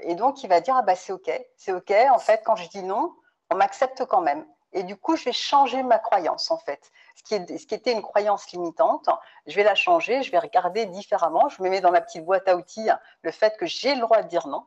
et 0.02 0.14
donc 0.14 0.44
il 0.44 0.48
va 0.48 0.62
dire 0.62 0.76
ah 0.78 0.84
bah 0.84 0.96
c'est 0.96 1.12
ok, 1.12 1.32
c'est 1.58 1.74
ok. 1.74 1.92
En 2.12 2.20
fait, 2.20 2.44
quand 2.46 2.56
je 2.56 2.70
dis 2.70 2.84
non, 2.84 3.16
on 3.50 3.56
m'accepte 3.56 4.06
quand 4.06 4.22
même. 4.22 4.46
Et 4.74 4.84
du 4.84 4.96
coup, 4.96 5.16
je 5.16 5.26
vais 5.26 5.32
changer 5.32 5.82
ma 5.84 5.98
croyance, 6.00 6.52
en 6.52 6.58
fait. 6.58 6.92
Ce 7.16 7.24
qui, 7.24 7.36
était 7.36 7.92
une 7.92 8.02
croyance 8.02 8.52
limitante, 8.52 9.10
je 9.48 9.56
vais 9.56 9.64
la 9.64 9.76
changer, 9.76 10.24
je 10.24 10.32
vais 10.32 10.40
regarder 10.40 10.86
différemment. 10.86 11.50
Je 11.50 11.62
me 11.62 11.70
mets 11.70 11.82
dans 11.82 11.92
ma 11.92 12.02
petite 12.02 12.24
boîte 12.24 12.48
à 12.48 12.56
outils 12.56 12.88
le 13.24 13.32
fait 13.32 13.58
que 13.58 13.66
j'ai 13.66 13.96
le 13.96 14.02
droit 14.02 14.22
de 14.22 14.28
dire 14.28 14.48
non, 14.48 14.66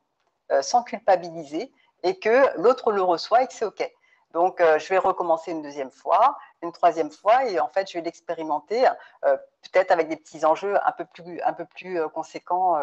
euh, 0.50 0.60
sans 0.60 0.82
culpabiliser, 0.82 1.72
et 2.02 2.18
que 2.18 2.58
l'autre 2.58 2.90
le 2.90 3.02
reçoit 3.02 3.42
et 3.42 3.46
que 3.46 3.52
c'est 3.52 3.64
OK. 3.64 3.90
Donc, 4.32 4.60
euh, 4.60 4.78
je 4.78 4.88
vais 4.88 4.98
recommencer 4.98 5.52
une 5.52 5.62
deuxième 5.62 5.90
fois, 5.90 6.36
une 6.62 6.72
troisième 6.72 7.10
fois, 7.10 7.44
et 7.44 7.60
en 7.60 7.68
fait, 7.68 7.88
je 7.88 7.98
vais 7.98 8.04
l'expérimenter, 8.04 8.88
euh, 9.24 9.36
peut-être 9.62 9.92
avec 9.92 10.08
des 10.08 10.16
petits 10.16 10.44
enjeux 10.44 10.76
un 10.84 10.92
peu 10.92 11.04
plus, 11.04 11.40
un 11.42 11.52
peu 11.52 11.64
plus 11.64 12.00
conséquents 12.08 12.76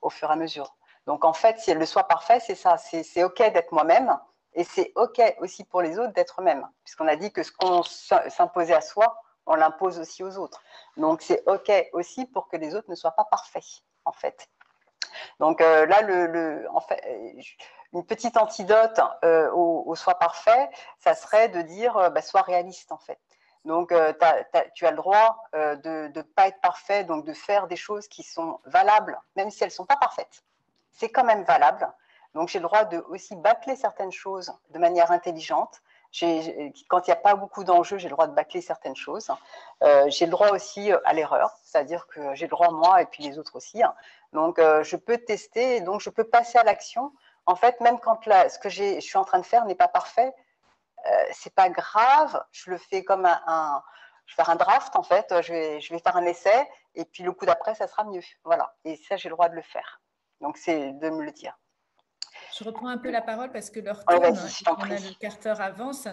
au 0.00 0.10
fur 0.10 0.28
et 0.28 0.32
à 0.32 0.36
mesure. 0.36 0.74
Donc, 1.06 1.24
en 1.24 1.32
fait, 1.32 1.58
si 1.58 1.72
le 1.72 1.86
soit 1.86 2.04
parfait, 2.04 2.40
c'est 2.40 2.54
ça. 2.54 2.76
C'est 2.78 3.22
OK 3.22 3.38
d'être 3.38 3.72
moi-même, 3.72 4.18
et 4.54 4.64
c'est 4.64 4.92
OK 4.96 5.20
aussi 5.40 5.64
pour 5.64 5.82
les 5.82 5.98
autres 5.98 6.12
d'être 6.12 6.40
eux-mêmes, 6.40 6.66
puisqu'on 6.84 7.08
a 7.08 7.16
dit 7.16 7.32
que 7.32 7.42
ce 7.42 7.52
qu'on 7.52 7.82
s'imposait 7.82 8.74
à 8.74 8.80
soi, 8.80 9.20
on 9.46 9.54
l'impose 9.54 9.98
aussi 9.98 10.22
aux 10.22 10.36
autres. 10.38 10.62
Donc 10.96 11.22
c'est 11.22 11.42
OK 11.46 11.70
aussi 11.92 12.26
pour 12.26 12.48
que 12.48 12.56
les 12.56 12.74
autres 12.74 12.90
ne 12.90 12.94
soient 12.94 13.12
pas 13.12 13.24
parfaits, 13.24 13.64
en 14.04 14.12
fait. 14.12 14.48
Donc 15.40 15.60
euh, 15.60 15.86
là, 15.86 16.00
fait, 16.80 17.36
une 17.92 18.04
petite 18.04 18.36
antidote 18.36 19.00
euh, 19.24 19.50
au, 19.52 19.94
soi 19.94 20.14
parfait, 20.18 20.68
ça 20.98 21.14
serait 21.14 21.48
de 21.48 21.62
dire 21.62 21.96
euh, 21.96 22.10
bah, 22.10 22.22
sois 22.22 22.42
réaliste, 22.42 22.92
en 22.92 22.98
fait. 22.98 23.18
Donc, 23.64 23.90
tu 23.90 24.86
as 24.86 24.90
le 24.90 24.96
droit 24.96 25.42
de 25.52 26.10
ne 26.14 26.22
pas 26.22 26.46
être 26.48 26.60
parfait, 26.60 27.04
donc 27.04 27.26
de 27.26 27.34
faire 27.34 27.66
des 27.66 27.76
choses 27.76 28.08
qui 28.08 28.22
sont 28.22 28.60
valables, 28.64 29.20
même 29.36 29.50
si 29.50 29.62
elles 29.62 29.68
ne 29.68 29.74
sont 29.74 29.84
pas 29.84 29.96
parfaites. 29.96 30.42
C'est 30.92 31.10
quand 31.10 31.24
même 31.24 31.42
valable. 31.42 31.92
Donc 32.38 32.50
j'ai 32.50 32.60
le 32.60 32.66
droit 32.66 32.84
de 32.84 32.98
aussi 33.08 33.34
bâcler 33.34 33.74
certaines 33.74 34.12
choses 34.12 34.52
de 34.70 34.78
manière 34.78 35.10
intelligente. 35.10 35.82
quand 36.86 37.00
il 37.06 37.10
n'y 37.10 37.12
a 37.12 37.16
pas 37.16 37.34
beaucoup 37.34 37.64
d'enjeux, 37.64 37.98
j'ai 37.98 38.08
le 38.08 38.14
droit 38.14 38.28
de 38.28 38.32
bâcler 38.32 38.60
certaines 38.60 38.94
choses. 38.94 39.28
Euh, 39.82 40.04
j'ai 40.08 40.24
le 40.24 40.30
droit 40.30 40.50
aussi 40.50 40.92
euh, 40.92 41.00
à 41.04 41.14
l'erreur, 41.14 41.50
c'est-à-dire 41.64 42.06
que 42.06 42.36
j'ai 42.36 42.46
le 42.46 42.50
droit 42.50 42.70
moi 42.70 43.02
et 43.02 43.06
puis 43.06 43.24
les 43.24 43.40
autres 43.40 43.56
aussi. 43.56 43.82
Hein. 43.82 43.92
Donc 44.32 44.60
euh, 44.60 44.84
je 44.84 44.94
peux 44.94 45.18
tester, 45.18 45.80
donc 45.80 46.00
je 46.00 46.10
peux 46.10 46.22
passer 46.22 46.58
à 46.58 46.62
l'action. 46.62 47.12
En 47.44 47.56
fait, 47.56 47.80
même 47.80 47.98
quand 47.98 48.20
ce 48.22 48.58
que 48.60 48.68
je 48.68 49.00
suis 49.00 49.18
en 49.18 49.24
train 49.24 49.40
de 49.40 49.46
faire 49.46 49.64
n'est 49.64 49.74
pas 49.74 49.88
parfait, 49.88 50.32
c'est 51.32 51.54
pas 51.54 51.68
grave. 51.70 52.40
Je 52.52 52.70
le 52.70 52.78
fais 52.78 53.02
comme 53.02 53.26
un, 53.26 53.82
je 54.26 54.34
vais 54.34 54.44
faire 54.44 54.50
un 54.50 54.56
draft 54.56 54.94
en 54.94 55.02
fait. 55.02 55.26
Je 55.42 55.92
vais 55.92 55.98
faire 55.98 56.16
un 56.16 56.26
essai 56.26 56.68
et 56.94 57.04
puis 57.04 57.24
le 57.24 57.32
coup 57.32 57.46
d'après, 57.46 57.74
ça 57.74 57.88
sera 57.88 58.04
mieux. 58.04 58.22
Voilà. 58.44 58.76
Et 58.84 58.94
ça, 59.08 59.16
j'ai 59.16 59.28
le 59.28 59.34
droit 59.34 59.48
de 59.48 59.56
le 59.56 59.62
faire. 59.62 60.00
Donc 60.40 60.56
c'est 60.56 60.92
de 60.92 61.10
me 61.10 61.24
le 61.24 61.32
dire. 61.32 61.58
Je 62.58 62.64
reprends 62.64 62.88
un 62.88 62.98
peu 62.98 63.10
la 63.10 63.22
parole 63.22 63.52
parce 63.52 63.70
que 63.70 63.78
leur 63.78 64.04
tourne, 64.04 64.24
on 64.24 64.82
a 64.82 64.88
le 64.88 65.18
carter 65.20 65.54
avance. 65.60 66.08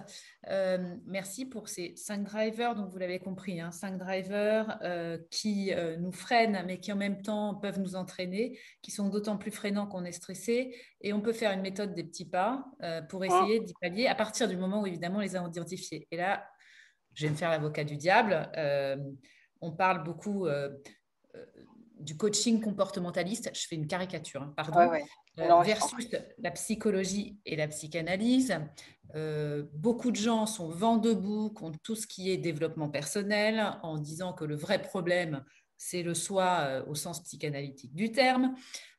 Euh, 0.49 0.95
merci 1.05 1.45
pour 1.45 1.69
ces 1.69 1.95
cinq 1.95 2.23
drivers, 2.23 2.75
donc 2.75 2.91
vous 2.91 2.97
l'avez 2.97 3.19
compris, 3.19 3.59
hein, 3.59 3.71
cinq 3.71 3.97
drivers 3.97 4.77
euh, 4.83 5.17
qui 5.31 5.73
euh, 5.73 5.97
nous 5.97 6.11
freinent, 6.11 6.63
mais 6.67 6.79
qui 6.79 6.91
en 6.91 6.97
même 6.97 7.21
temps 7.21 7.55
peuvent 7.55 7.79
nous 7.79 7.95
entraîner, 7.95 8.59
qui 8.81 8.91
sont 8.91 9.09
d'autant 9.09 9.37
plus 9.37 9.51
freinants 9.51 9.87
qu'on 9.87 10.05
est 10.05 10.11
stressé. 10.11 10.75
Et 11.01 11.13
on 11.13 11.21
peut 11.21 11.33
faire 11.33 11.51
une 11.51 11.61
méthode 11.61 11.93
des 11.93 12.03
petits 12.03 12.29
pas 12.29 12.65
pour 13.09 13.23
essayer 13.23 13.59
d'y 13.59 13.73
pallier 13.81 14.07
à 14.07 14.15
partir 14.15 14.47
du 14.47 14.57
moment 14.57 14.81
où 14.81 14.87
évidemment 14.87 15.17
on 15.17 15.21
les 15.21 15.35
a 15.35 15.43
identifiés. 15.47 16.07
Et 16.11 16.17
là, 16.17 16.45
je 17.13 17.25
vais 17.25 17.31
me 17.31 17.35
faire 17.35 17.49
l'avocat 17.49 17.83
du 17.83 17.97
diable 17.97 18.49
on 19.61 19.71
parle 19.71 20.03
beaucoup 20.03 20.47
du 21.99 22.17
coaching 22.17 22.61
comportementaliste, 22.61 23.51
je 23.53 23.67
fais 23.67 23.75
une 23.75 23.87
caricature, 23.87 24.41
hein, 24.41 24.53
pardon, 24.55 24.91
euh, 25.39 25.61
versus 25.63 26.09
la 26.39 26.51
psychologie 26.51 27.39
et 27.45 27.55
la 27.55 27.67
psychanalyse. 27.67 28.57
Euh, 29.15 29.63
beaucoup 29.73 30.11
de 30.11 30.15
gens 30.15 30.45
sont 30.45 30.69
vent 30.69 30.97
debout 30.97 31.49
contre 31.49 31.79
tout 31.79 31.95
ce 31.95 32.07
qui 32.07 32.31
est 32.31 32.37
développement 32.37 32.89
personnel 32.89 33.77
en 33.83 33.97
disant 33.97 34.33
que 34.33 34.45
le 34.45 34.55
vrai 34.55 34.81
problème, 34.81 35.43
c'est 35.77 36.03
le 36.03 36.13
soi 36.13 36.59
euh, 36.61 36.85
au 36.87 36.95
sens 36.95 37.21
psychanalytique 37.23 37.93
du 37.93 38.11
terme. 38.11 38.55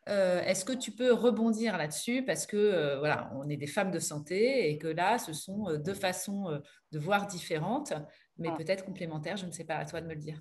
Est-ce 0.08 0.64
que 0.64 0.72
tu 0.72 0.92
peux 0.92 1.12
rebondir 1.12 1.76
là-dessus? 1.76 2.24
Parce 2.24 2.46
que 2.46 2.96
voilà, 3.00 3.28
on 3.34 3.48
est 3.48 3.56
des 3.56 3.66
femmes 3.66 3.90
de 3.90 3.98
santé 3.98 4.70
et 4.70 4.78
que 4.78 4.86
là, 4.86 5.18
ce 5.18 5.32
sont 5.32 5.76
deux 5.84 5.94
façons 5.94 6.60
de 6.92 6.98
voir 7.00 7.26
différentes, 7.26 7.92
mais 8.38 8.54
peut-être 8.56 8.84
complémentaires. 8.84 9.36
Je 9.36 9.46
ne 9.46 9.50
sais 9.50 9.64
pas, 9.64 9.74
à 9.74 9.84
toi 9.84 10.00
de 10.00 10.06
me 10.06 10.14
le 10.14 10.20
dire. 10.20 10.40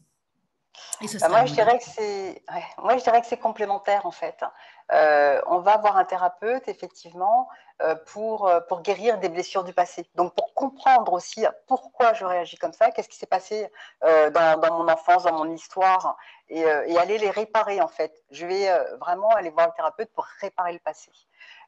Bah, 1.19 1.29
moi, 1.29 1.45
je 1.45 1.53
dirais 1.53 1.77
que 1.77 1.83
c'est, 1.83 2.41
moi, 2.77 2.97
je 2.97 3.03
dirais 3.03 3.21
que 3.21 3.27
c'est 3.27 3.37
complémentaire 3.37 4.05
en 4.05 4.11
fait. 4.11 4.43
Euh, 4.91 5.41
on 5.47 5.59
va 5.59 5.77
voir 5.77 5.97
un 5.97 6.05
thérapeute 6.05 6.67
effectivement 6.67 7.49
euh, 7.81 7.95
pour, 8.13 8.47
euh, 8.47 8.59
pour 8.61 8.81
guérir 8.81 9.17
des 9.17 9.29
blessures 9.29 9.63
du 9.63 9.73
passé. 9.73 10.07
Donc 10.15 10.35
pour 10.35 10.53
comprendre 10.53 11.13
aussi 11.13 11.45
pourquoi 11.67 12.13
je 12.13 12.23
réagis 12.23 12.57
comme 12.57 12.73
ça, 12.73 12.91
qu'est-ce 12.91 13.09
qui 13.09 13.17
s'est 13.17 13.25
passé 13.25 13.69
dans, 14.01 14.59
dans, 14.59 14.77
mon 14.77 14.87
enfance, 14.87 15.23
dans 15.23 15.33
mon 15.33 15.51
histoire, 15.51 16.17
et, 16.49 16.61
et, 16.61 16.97
aller 16.97 17.17
les 17.17 17.31
réparer 17.31 17.81
en 17.81 17.87
fait. 17.87 18.23
Je 18.31 18.45
vais 18.45 18.69
vraiment 18.99 19.29
aller 19.29 19.49
voir 19.49 19.67
le 19.67 19.73
thérapeute 19.73 20.11
pour 20.13 20.25
réparer 20.39 20.73
le 20.73 20.79
passé 20.79 21.11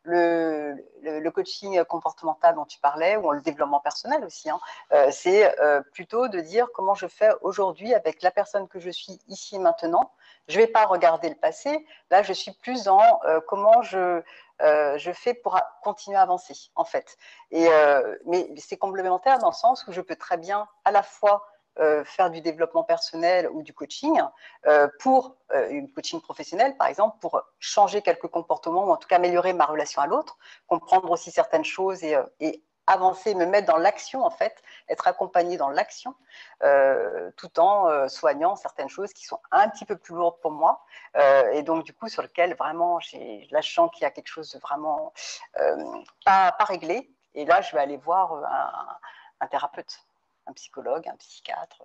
le, 0.08 1.30
coaching 1.30 1.84
comportemental 1.86 2.56
dont 2.56 2.66
tu 2.66 2.80
parlais, 2.80 3.18
ou 3.18 3.32
le 3.32 3.42
développement 3.42 3.80
personnel 3.80 4.24
aussi, 4.24 4.50
hein, 4.50 4.60
euh, 4.92 5.10
c'est 5.12 5.60
euh, 5.60 5.82
plutôt 5.94 6.28
de 6.28 6.40
dire 6.40 6.68
comment 6.74 6.96
je 6.96 7.08
fais 7.08 7.30
aujourd'hui 7.42 7.94
avec 7.94 8.22
la 8.22 8.32
personne 8.32 8.68
que 8.68 8.80
je 8.80 8.90
suis 8.90 9.20
ici 9.28 9.56
et 9.56 9.60
maintenant. 9.60 10.12
Je 10.48 10.60
ne 10.60 10.66
vais 10.66 10.72
pas 10.72 10.86
regarder 10.86 11.30
le 11.30 11.36
passé, 11.36 11.86
là 12.10 12.24
je 12.24 12.34
suis 12.34 12.54
plus 12.54 12.84
dans 12.84 13.20
euh, 13.26 13.40
comment 13.48 13.82
je, 13.82 14.22
je 14.62 15.12
fais 15.14 15.34
pour 15.34 15.60
continuer 15.84 16.18
à 16.18 16.22
avancer, 16.22 16.56
en 16.76 16.86
fait. 16.86 17.18
Et, 17.52 17.68
mais 18.26 18.50
c'est 18.58 18.78
complémentaire 18.78 19.38
dans 19.40 19.50
le 19.50 19.54
sens 19.54 19.86
où 19.88 19.92
je 19.92 20.02
peux 20.02 20.16
très 20.16 20.38
bien 20.38 20.68
à 20.84 20.92
la 20.92 21.04
fois 21.04 21.46
euh, 21.80 22.04
faire 22.04 22.32
du 22.32 22.42
développement 22.42 22.84
personnel 22.84 23.48
ou 23.52 23.62
du 23.62 23.72
coaching 23.72 24.20
euh, 24.66 24.88
pour 25.00 25.36
euh, 25.52 25.70
une 25.70 25.92
coaching 25.92 26.20
professionnel, 26.22 26.76
par 26.76 26.88
exemple, 26.88 27.18
pour 27.20 27.44
changer 27.60 28.02
quelques 28.02 28.28
comportements 28.28 28.86
ou 28.86 28.92
en 28.92 28.98
tout 28.98 29.08
cas 29.08 29.18
améliorer 29.18 29.54
ma 29.54 29.66
relation 29.66 30.02
à 30.02 30.08
l'autre, 30.08 30.38
comprendre 30.66 31.12
aussi 31.12 31.30
certaines 31.30 31.66
choses 31.66 32.04
et, 32.04 32.16
avancer, 32.90 33.36
me 33.36 33.46
mettre 33.46 33.68
dans 33.68 33.78
l'action 33.78 34.24
en 34.24 34.30
fait, 34.30 34.64
être 34.88 35.08
accompagné 35.08 35.58
dans 35.58 35.70
l'action, 35.70 36.16
tout 37.36 37.60
en 37.60 38.08
soignant 38.08 38.56
certaines 38.56 38.88
choses 38.88 39.12
qui 39.12 39.26
sont 39.26 39.42
un 39.52 39.68
petit 39.68 39.84
peu 39.84 39.98
plus 39.98 40.16
lourdes 40.16 40.40
pour 40.42 40.52
moi 40.52 40.86
et 41.52 41.64
donc 41.64 41.84
du 41.84 41.92
coup 41.92 42.08
sur 42.08 42.22
lequel 42.22 42.56
vraiment 42.56 43.02
j'ai 43.02 43.46
la 43.52 43.62
chance 43.62 43.92
qu'il 43.92 44.04
y 44.04 44.06
a 44.06 44.12
quelque 44.12 44.30
chose 44.30 44.54
de 44.54 44.60
vraiment 44.60 45.12
pas, 46.24 46.56
réglé. 46.60 47.12
Et 47.34 47.44
là 47.44 47.60
je 47.60 47.76
vais 47.76 47.82
aller 47.82 47.98
voir 47.98 48.32
un 49.42 49.48
thérapeute 49.48 50.07
un 50.48 50.54
psychologue, 50.54 51.08
un 51.08 51.16
psychiatre. 51.18 51.84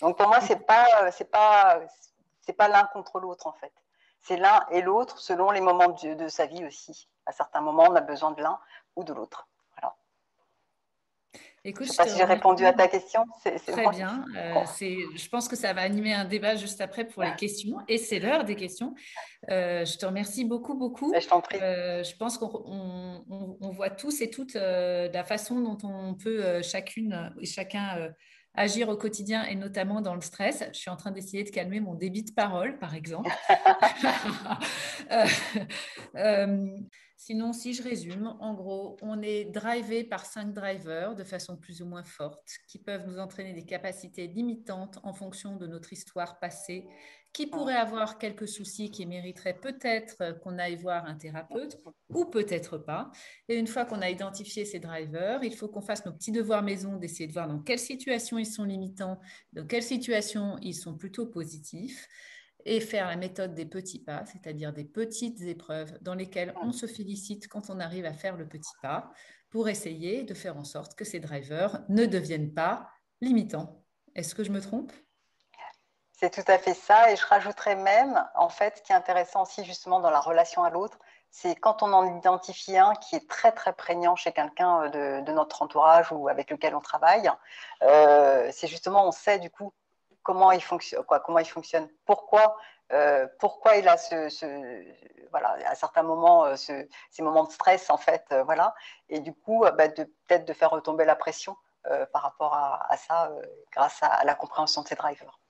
Donc 0.00 0.16
pour 0.16 0.28
moi, 0.28 0.40
c'est 0.40 0.66
pas, 0.66 1.10
c'est 1.12 1.30
pas, 1.30 1.80
pas 2.56 2.68
l'un 2.68 2.84
contre 2.84 3.20
l'autre 3.20 3.46
en 3.46 3.52
fait. 3.52 3.72
C'est 4.20 4.36
l'un 4.36 4.66
et 4.70 4.82
l'autre 4.82 5.18
selon 5.18 5.50
les 5.50 5.60
moments 5.60 5.88
de, 5.88 6.28
sa 6.28 6.46
vie 6.46 6.64
aussi. 6.64 7.08
À 7.26 7.32
certains 7.32 7.60
moments, 7.60 7.86
on 7.88 7.94
a 7.94 8.00
besoin 8.00 8.32
de 8.32 8.42
l'un 8.42 8.58
ou 8.96 9.04
de 9.04 9.12
l'autre. 9.12 9.48
Écoute, 11.68 11.84
je 11.84 11.90
ne 11.90 11.94
sais 11.96 12.02
pas 12.02 12.08
si 12.08 12.16
j'ai 12.16 12.24
répondu 12.24 12.64
à 12.64 12.72
ta 12.72 12.88
question. 12.88 13.26
Très 13.42 13.88
bien. 13.90 14.24
Euh, 14.36 14.64
je 14.80 15.28
pense 15.28 15.48
que 15.48 15.56
ça 15.56 15.74
va 15.74 15.82
animer 15.82 16.14
un 16.14 16.24
débat 16.24 16.56
juste 16.56 16.80
après 16.80 17.04
pour 17.06 17.22
les 17.22 17.34
questions. 17.36 17.76
Et 17.88 17.98
c'est 17.98 18.20
l'heure 18.20 18.44
des 18.44 18.56
questions. 18.56 18.94
Euh, 19.50 19.84
je 19.84 19.98
te 19.98 20.06
remercie 20.06 20.46
beaucoup, 20.46 20.74
beaucoup. 20.74 21.12
Je 21.14 21.28
t'en 21.28 21.42
prie. 21.42 21.58
Euh, 21.60 22.02
je 22.02 22.16
pense 22.16 22.38
qu'on 22.38 23.22
on, 23.60 23.70
voit 23.70 23.90
tous 23.90 24.22
et 24.22 24.30
toutes 24.30 24.54
la 24.54 25.24
façon 25.24 25.60
dont 25.60 25.76
on 25.86 26.14
peut 26.14 26.62
chacune 26.62 27.34
et 27.38 27.44
chacun 27.44 28.14
agir 28.54 28.88
au 28.88 28.96
quotidien 28.96 29.44
et 29.44 29.54
notamment 29.54 30.00
dans 30.00 30.14
le 30.14 30.22
stress. 30.22 30.64
Je 30.72 30.78
suis 30.78 30.90
en 30.90 30.96
train 30.96 31.10
d'essayer 31.10 31.44
de 31.44 31.50
calmer 31.50 31.80
mon 31.80 31.94
débit 31.94 32.22
de 32.22 32.32
parole, 32.32 32.78
par 32.78 32.94
exemple. 32.94 33.30
Sinon, 37.20 37.52
si 37.52 37.74
je 37.74 37.82
résume, 37.82 38.36
en 38.38 38.54
gros, 38.54 38.96
on 39.02 39.20
est 39.22 39.46
drivé 39.46 40.04
par 40.04 40.24
cinq 40.24 40.54
drivers 40.54 41.16
de 41.16 41.24
façon 41.24 41.56
plus 41.56 41.82
ou 41.82 41.86
moins 41.86 42.04
forte 42.04 42.48
qui 42.68 42.78
peuvent 42.78 43.08
nous 43.08 43.18
entraîner 43.18 43.52
des 43.52 43.64
capacités 43.64 44.28
limitantes 44.28 45.00
en 45.02 45.12
fonction 45.12 45.56
de 45.56 45.66
notre 45.66 45.92
histoire 45.92 46.38
passée, 46.38 46.86
qui 47.32 47.48
pourraient 47.48 47.74
avoir 47.74 48.18
quelques 48.18 48.46
soucis 48.46 48.92
qui 48.92 49.04
mériteraient 49.04 49.58
peut-être 49.58 50.38
qu'on 50.40 50.58
aille 50.58 50.76
voir 50.76 51.06
un 51.06 51.16
thérapeute 51.16 51.76
ou 52.08 52.24
peut-être 52.24 52.78
pas. 52.78 53.10
Et 53.48 53.56
une 53.56 53.66
fois 53.66 53.84
qu'on 53.84 54.00
a 54.00 54.08
identifié 54.08 54.64
ces 54.64 54.78
drivers, 54.78 55.42
il 55.42 55.56
faut 55.56 55.66
qu'on 55.66 55.82
fasse 55.82 56.06
nos 56.06 56.12
petits 56.12 56.32
devoirs 56.32 56.62
maison 56.62 56.98
d'essayer 56.98 57.26
de 57.26 57.32
voir 57.32 57.48
dans 57.48 57.58
quelles 57.58 57.80
situations 57.80 58.38
ils 58.38 58.46
sont 58.46 58.64
limitants, 58.64 59.18
dans 59.54 59.66
quelles 59.66 59.82
situations 59.82 60.56
ils 60.62 60.74
sont 60.74 60.96
plutôt 60.96 61.26
positifs 61.26 62.08
et 62.68 62.80
faire 62.80 63.06
la 63.06 63.16
méthode 63.16 63.54
des 63.54 63.64
petits 63.64 63.98
pas, 63.98 64.24
c'est-à-dire 64.26 64.72
des 64.72 64.84
petites 64.84 65.40
épreuves 65.42 65.96
dans 66.02 66.14
lesquelles 66.14 66.54
on 66.62 66.72
se 66.72 66.86
félicite 66.86 67.48
quand 67.48 67.70
on 67.70 67.80
arrive 67.80 68.04
à 68.04 68.12
faire 68.12 68.36
le 68.36 68.46
petit 68.46 68.74
pas 68.82 69.10
pour 69.50 69.68
essayer 69.70 70.22
de 70.22 70.34
faire 70.34 70.58
en 70.58 70.64
sorte 70.64 70.94
que 70.94 71.04
ces 71.04 71.18
drivers 71.18 71.80
ne 71.88 72.04
deviennent 72.04 72.52
pas 72.52 72.90
limitants. 73.22 73.82
Est-ce 74.14 74.34
que 74.34 74.44
je 74.44 74.50
me 74.50 74.60
trompe? 74.60 74.92
C'est 76.12 76.30
tout 76.30 76.50
à 76.50 76.58
fait 76.58 76.74
ça. 76.74 77.10
Et 77.10 77.16
je 77.16 77.24
rajouterais 77.24 77.76
même, 77.76 78.22
en 78.34 78.50
fait, 78.50 78.76
ce 78.76 78.82
qui 78.82 78.92
est 78.92 78.96
intéressant 78.96 79.44
aussi 79.44 79.64
justement 79.64 80.00
dans 80.00 80.10
la 80.10 80.20
relation 80.20 80.62
à 80.62 80.70
l'autre, 80.70 80.98
c'est 81.30 81.54
quand 81.54 81.82
on 81.82 81.92
en 81.92 82.18
identifie 82.18 82.76
un 82.76 82.94
qui 82.94 83.16
est 83.16 83.28
très 83.28 83.52
très 83.52 83.72
prégnant 83.72 84.16
chez 84.16 84.32
quelqu'un 84.32 84.82
euh, 84.94 85.20
de, 85.22 85.32
notre 85.32 85.62
entourage 85.62 86.10
ou 86.12 86.28
avec 86.28 86.50
lequel 86.50 86.74
on 86.74 86.80
travaille, 86.80 87.30
euh, 87.82 88.50
c'est 88.52 88.66
justement 88.66 89.06
on 89.06 89.12
sait 89.12 89.38
du 89.38 89.50
coup 89.50 89.72
comment 90.28 90.52
il 90.52 90.60
fonctionne, 90.62 91.02
quoi, 91.04 91.20
comment 91.20 91.38
il 91.38 91.46
fonctionne, 91.46 91.88
pourquoi, 92.04 92.58
euh, 92.92 93.26
pourquoi 93.38 93.76
il 93.76 93.88
a 93.88 93.96
ce, 93.96 94.28
voilà, 95.30 95.56
à 95.64 95.74
certains 95.74 96.02
moments 96.02 96.44
euh, 96.44 96.54
ces 96.54 97.22
moments 97.22 97.44
de 97.44 97.50
stress 97.50 97.88
en 97.88 97.96
fait, 97.96 98.26
euh, 98.30 98.42
voilà, 98.42 98.74
et 99.08 99.20
du 99.20 99.32
coup, 99.32 99.64
bah, 99.78 99.88
de 99.88 100.04
peut-être 100.04 100.44
de 100.44 100.52
faire 100.52 100.68
retomber 100.68 101.06
la 101.06 101.16
pression 101.16 101.56
par 102.12 102.20
rapport 102.20 102.52
à, 102.54 102.94
ça, 102.98 103.32
grâce 103.72 104.02
à, 104.02 104.22
la 104.24 104.34
compréhension 104.34 104.82
de 104.82 104.88
ces 104.88 104.94
drivers. 104.94 105.40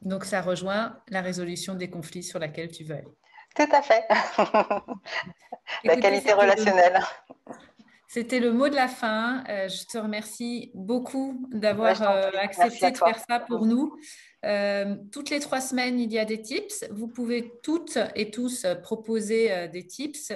Donc 0.00 0.24
ça 0.24 0.40
rejoint 0.40 0.96
la 1.08 1.20
résolution 1.20 1.74
des 1.74 1.90
conflits 1.90 2.22
sur 2.22 2.38
laquelle 2.38 2.70
tu 2.70 2.82
veux 2.84 2.94
aller. 2.94 3.14
Tout 3.54 3.68
à 3.70 3.82
fait. 3.82 4.08
la 5.84 5.96
qualité 5.98 6.32
relationnelle. 6.32 6.98
C'était 8.12 8.40
le 8.40 8.52
mot 8.52 8.68
de 8.68 8.74
la 8.74 8.88
fin. 8.88 9.42
Euh, 9.48 9.70
je 9.70 9.86
te 9.86 9.96
remercie 9.96 10.70
beaucoup 10.74 11.48
d'avoir 11.50 12.02
euh, 12.02 12.28
accepté 12.38 12.90
de 12.90 12.98
faire 12.98 13.18
ça 13.26 13.40
pour 13.40 13.64
nous. 13.64 13.96
Euh, 14.44 14.96
toutes 15.10 15.30
les 15.30 15.40
trois 15.40 15.62
semaines, 15.62 15.98
il 15.98 16.12
y 16.12 16.18
a 16.18 16.26
des 16.26 16.42
tips. 16.42 16.84
Vous 16.90 17.08
pouvez 17.08 17.54
toutes 17.62 17.96
et 18.14 18.30
tous 18.30 18.66
proposer 18.82 19.66
des 19.68 19.86
tips. 19.86 20.30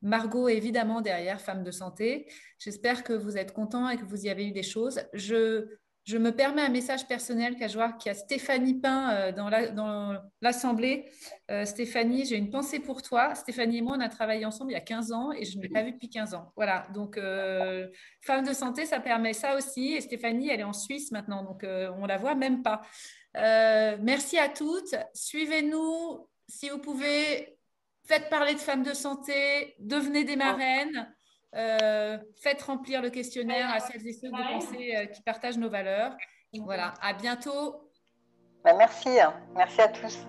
Margot 0.00 0.46
évidemment 0.46 1.00
derrière 1.00 1.40
Femmes 1.40 1.64
de 1.64 1.72
Santé. 1.72 2.30
J'espère 2.60 3.02
que 3.02 3.14
vous 3.14 3.36
êtes 3.36 3.52
contents 3.52 3.88
et 3.88 3.96
que 3.96 4.04
vous 4.04 4.24
y 4.24 4.28
avez 4.28 4.46
eu 4.46 4.52
des 4.52 4.62
choses. 4.62 5.00
Je 5.12 5.66
je 6.06 6.18
me 6.18 6.30
permets 6.30 6.62
un 6.62 6.68
message 6.68 7.08
personnel 7.08 7.56
qu'à 7.56 7.66
voir 7.66 7.98
qu'il 7.98 8.10
y 8.10 8.14
a 8.14 8.14
Stéphanie 8.14 8.74
Pain 8.74 9.10
euh, 9.10 9.32
dans 9.32 10.16
l'Assemblée. 10.40 11.10
Euh, 11.50 11.64
Stéphanie, 11.64 12.24
j'ai 12.24 12.36
une 12.36 12.48
pensée 12.48 12.78
pour 12.78 13.02
toi. 13.02 13.34
Stéphanie 13.34 13.78
et 13.78 13.82
moi, 13.82 13.96
on 13.98 14.00
a 14.00 14.08
travaillé 14.08 14.44
ensemble 14.44 14.70
il 14.70 14.74
y 14.74 14.78
a 14.78 14.80
15 14.80 15.10
ans 15.10 15.32
et 15.32 15.44
je 15.44 15.58
ne 15.58 15.62
l'ai 15.62 15.68
pas 15.68 15.82
vue 15.82 15.92
depuis 15.92 16.08
15 16.08 16.34
ans. 16.34 16.52
Voilà, 16.54 16.86
donc 16.94 17.18
euh, 17.18 17.88
femme 18.20 18.46
de 18.46 18.52
santé, 18.52 18.86
ça 18.86 19.00
permet 19.00 19.32
ça 19.32 19.56
aussi. 19.56 19.94
Et 19.94 20.00
Stéphanie, 20.00 20.48
elle 20.48 20.60
est 20.60 20.64
en 20.64 20.72
Suisse 20.72 21.10
maintenant, 21.10 21.42
donc 21.42 21.64
on 21.64 22.02
ne 22.02 22.08
la 22.08 22.18
voit 22.18 22.36
même 22.36 22.62
pas. 22.62 22.82
merci 23.34 24.38
à 24.38 24.48
toutes. 24.48 24.94
Suivez-nous 25.12 26.28
si 26.48 26.68
vous 26.68 26.78
pouvez. 26.78 27.52
Faites 28.08 28.30
parler 28.30 28.54
de 28.54 28.60
femmes 28.60 28.84
de 28.84 28.94
santé, 28.94 29.74
devenez 29.80 30.22
des 30.22 30.36
marraines. 30.36 31.12
Euh, 31.56 32.18
faites 32.42 32.62
remplir 32.62 33.00
le 33.00 33.10
questionnaire 33.10 33.72
à 33.72 33.80
celles 33.80 34.06
et 34.06 34.12
ceux 34.12 34.28
de 34.28 34.52
pensée 34.52 34.94
euh, 34.96 35.06
qui 35.06 35.22
partagent 35.22 35.58
nos 35.58 35.70
valeurs. 35.70 36.14
Voilà, 36.64 36.94
à 37.00 37.12
bientôt. 37.12 37.90
Bah, 38.64 38.74
merci, 38.74 39.20
hein. 39.20 39.34
merci 39.54 39.80
à 39.80 39.88
tous. 39.88 40.26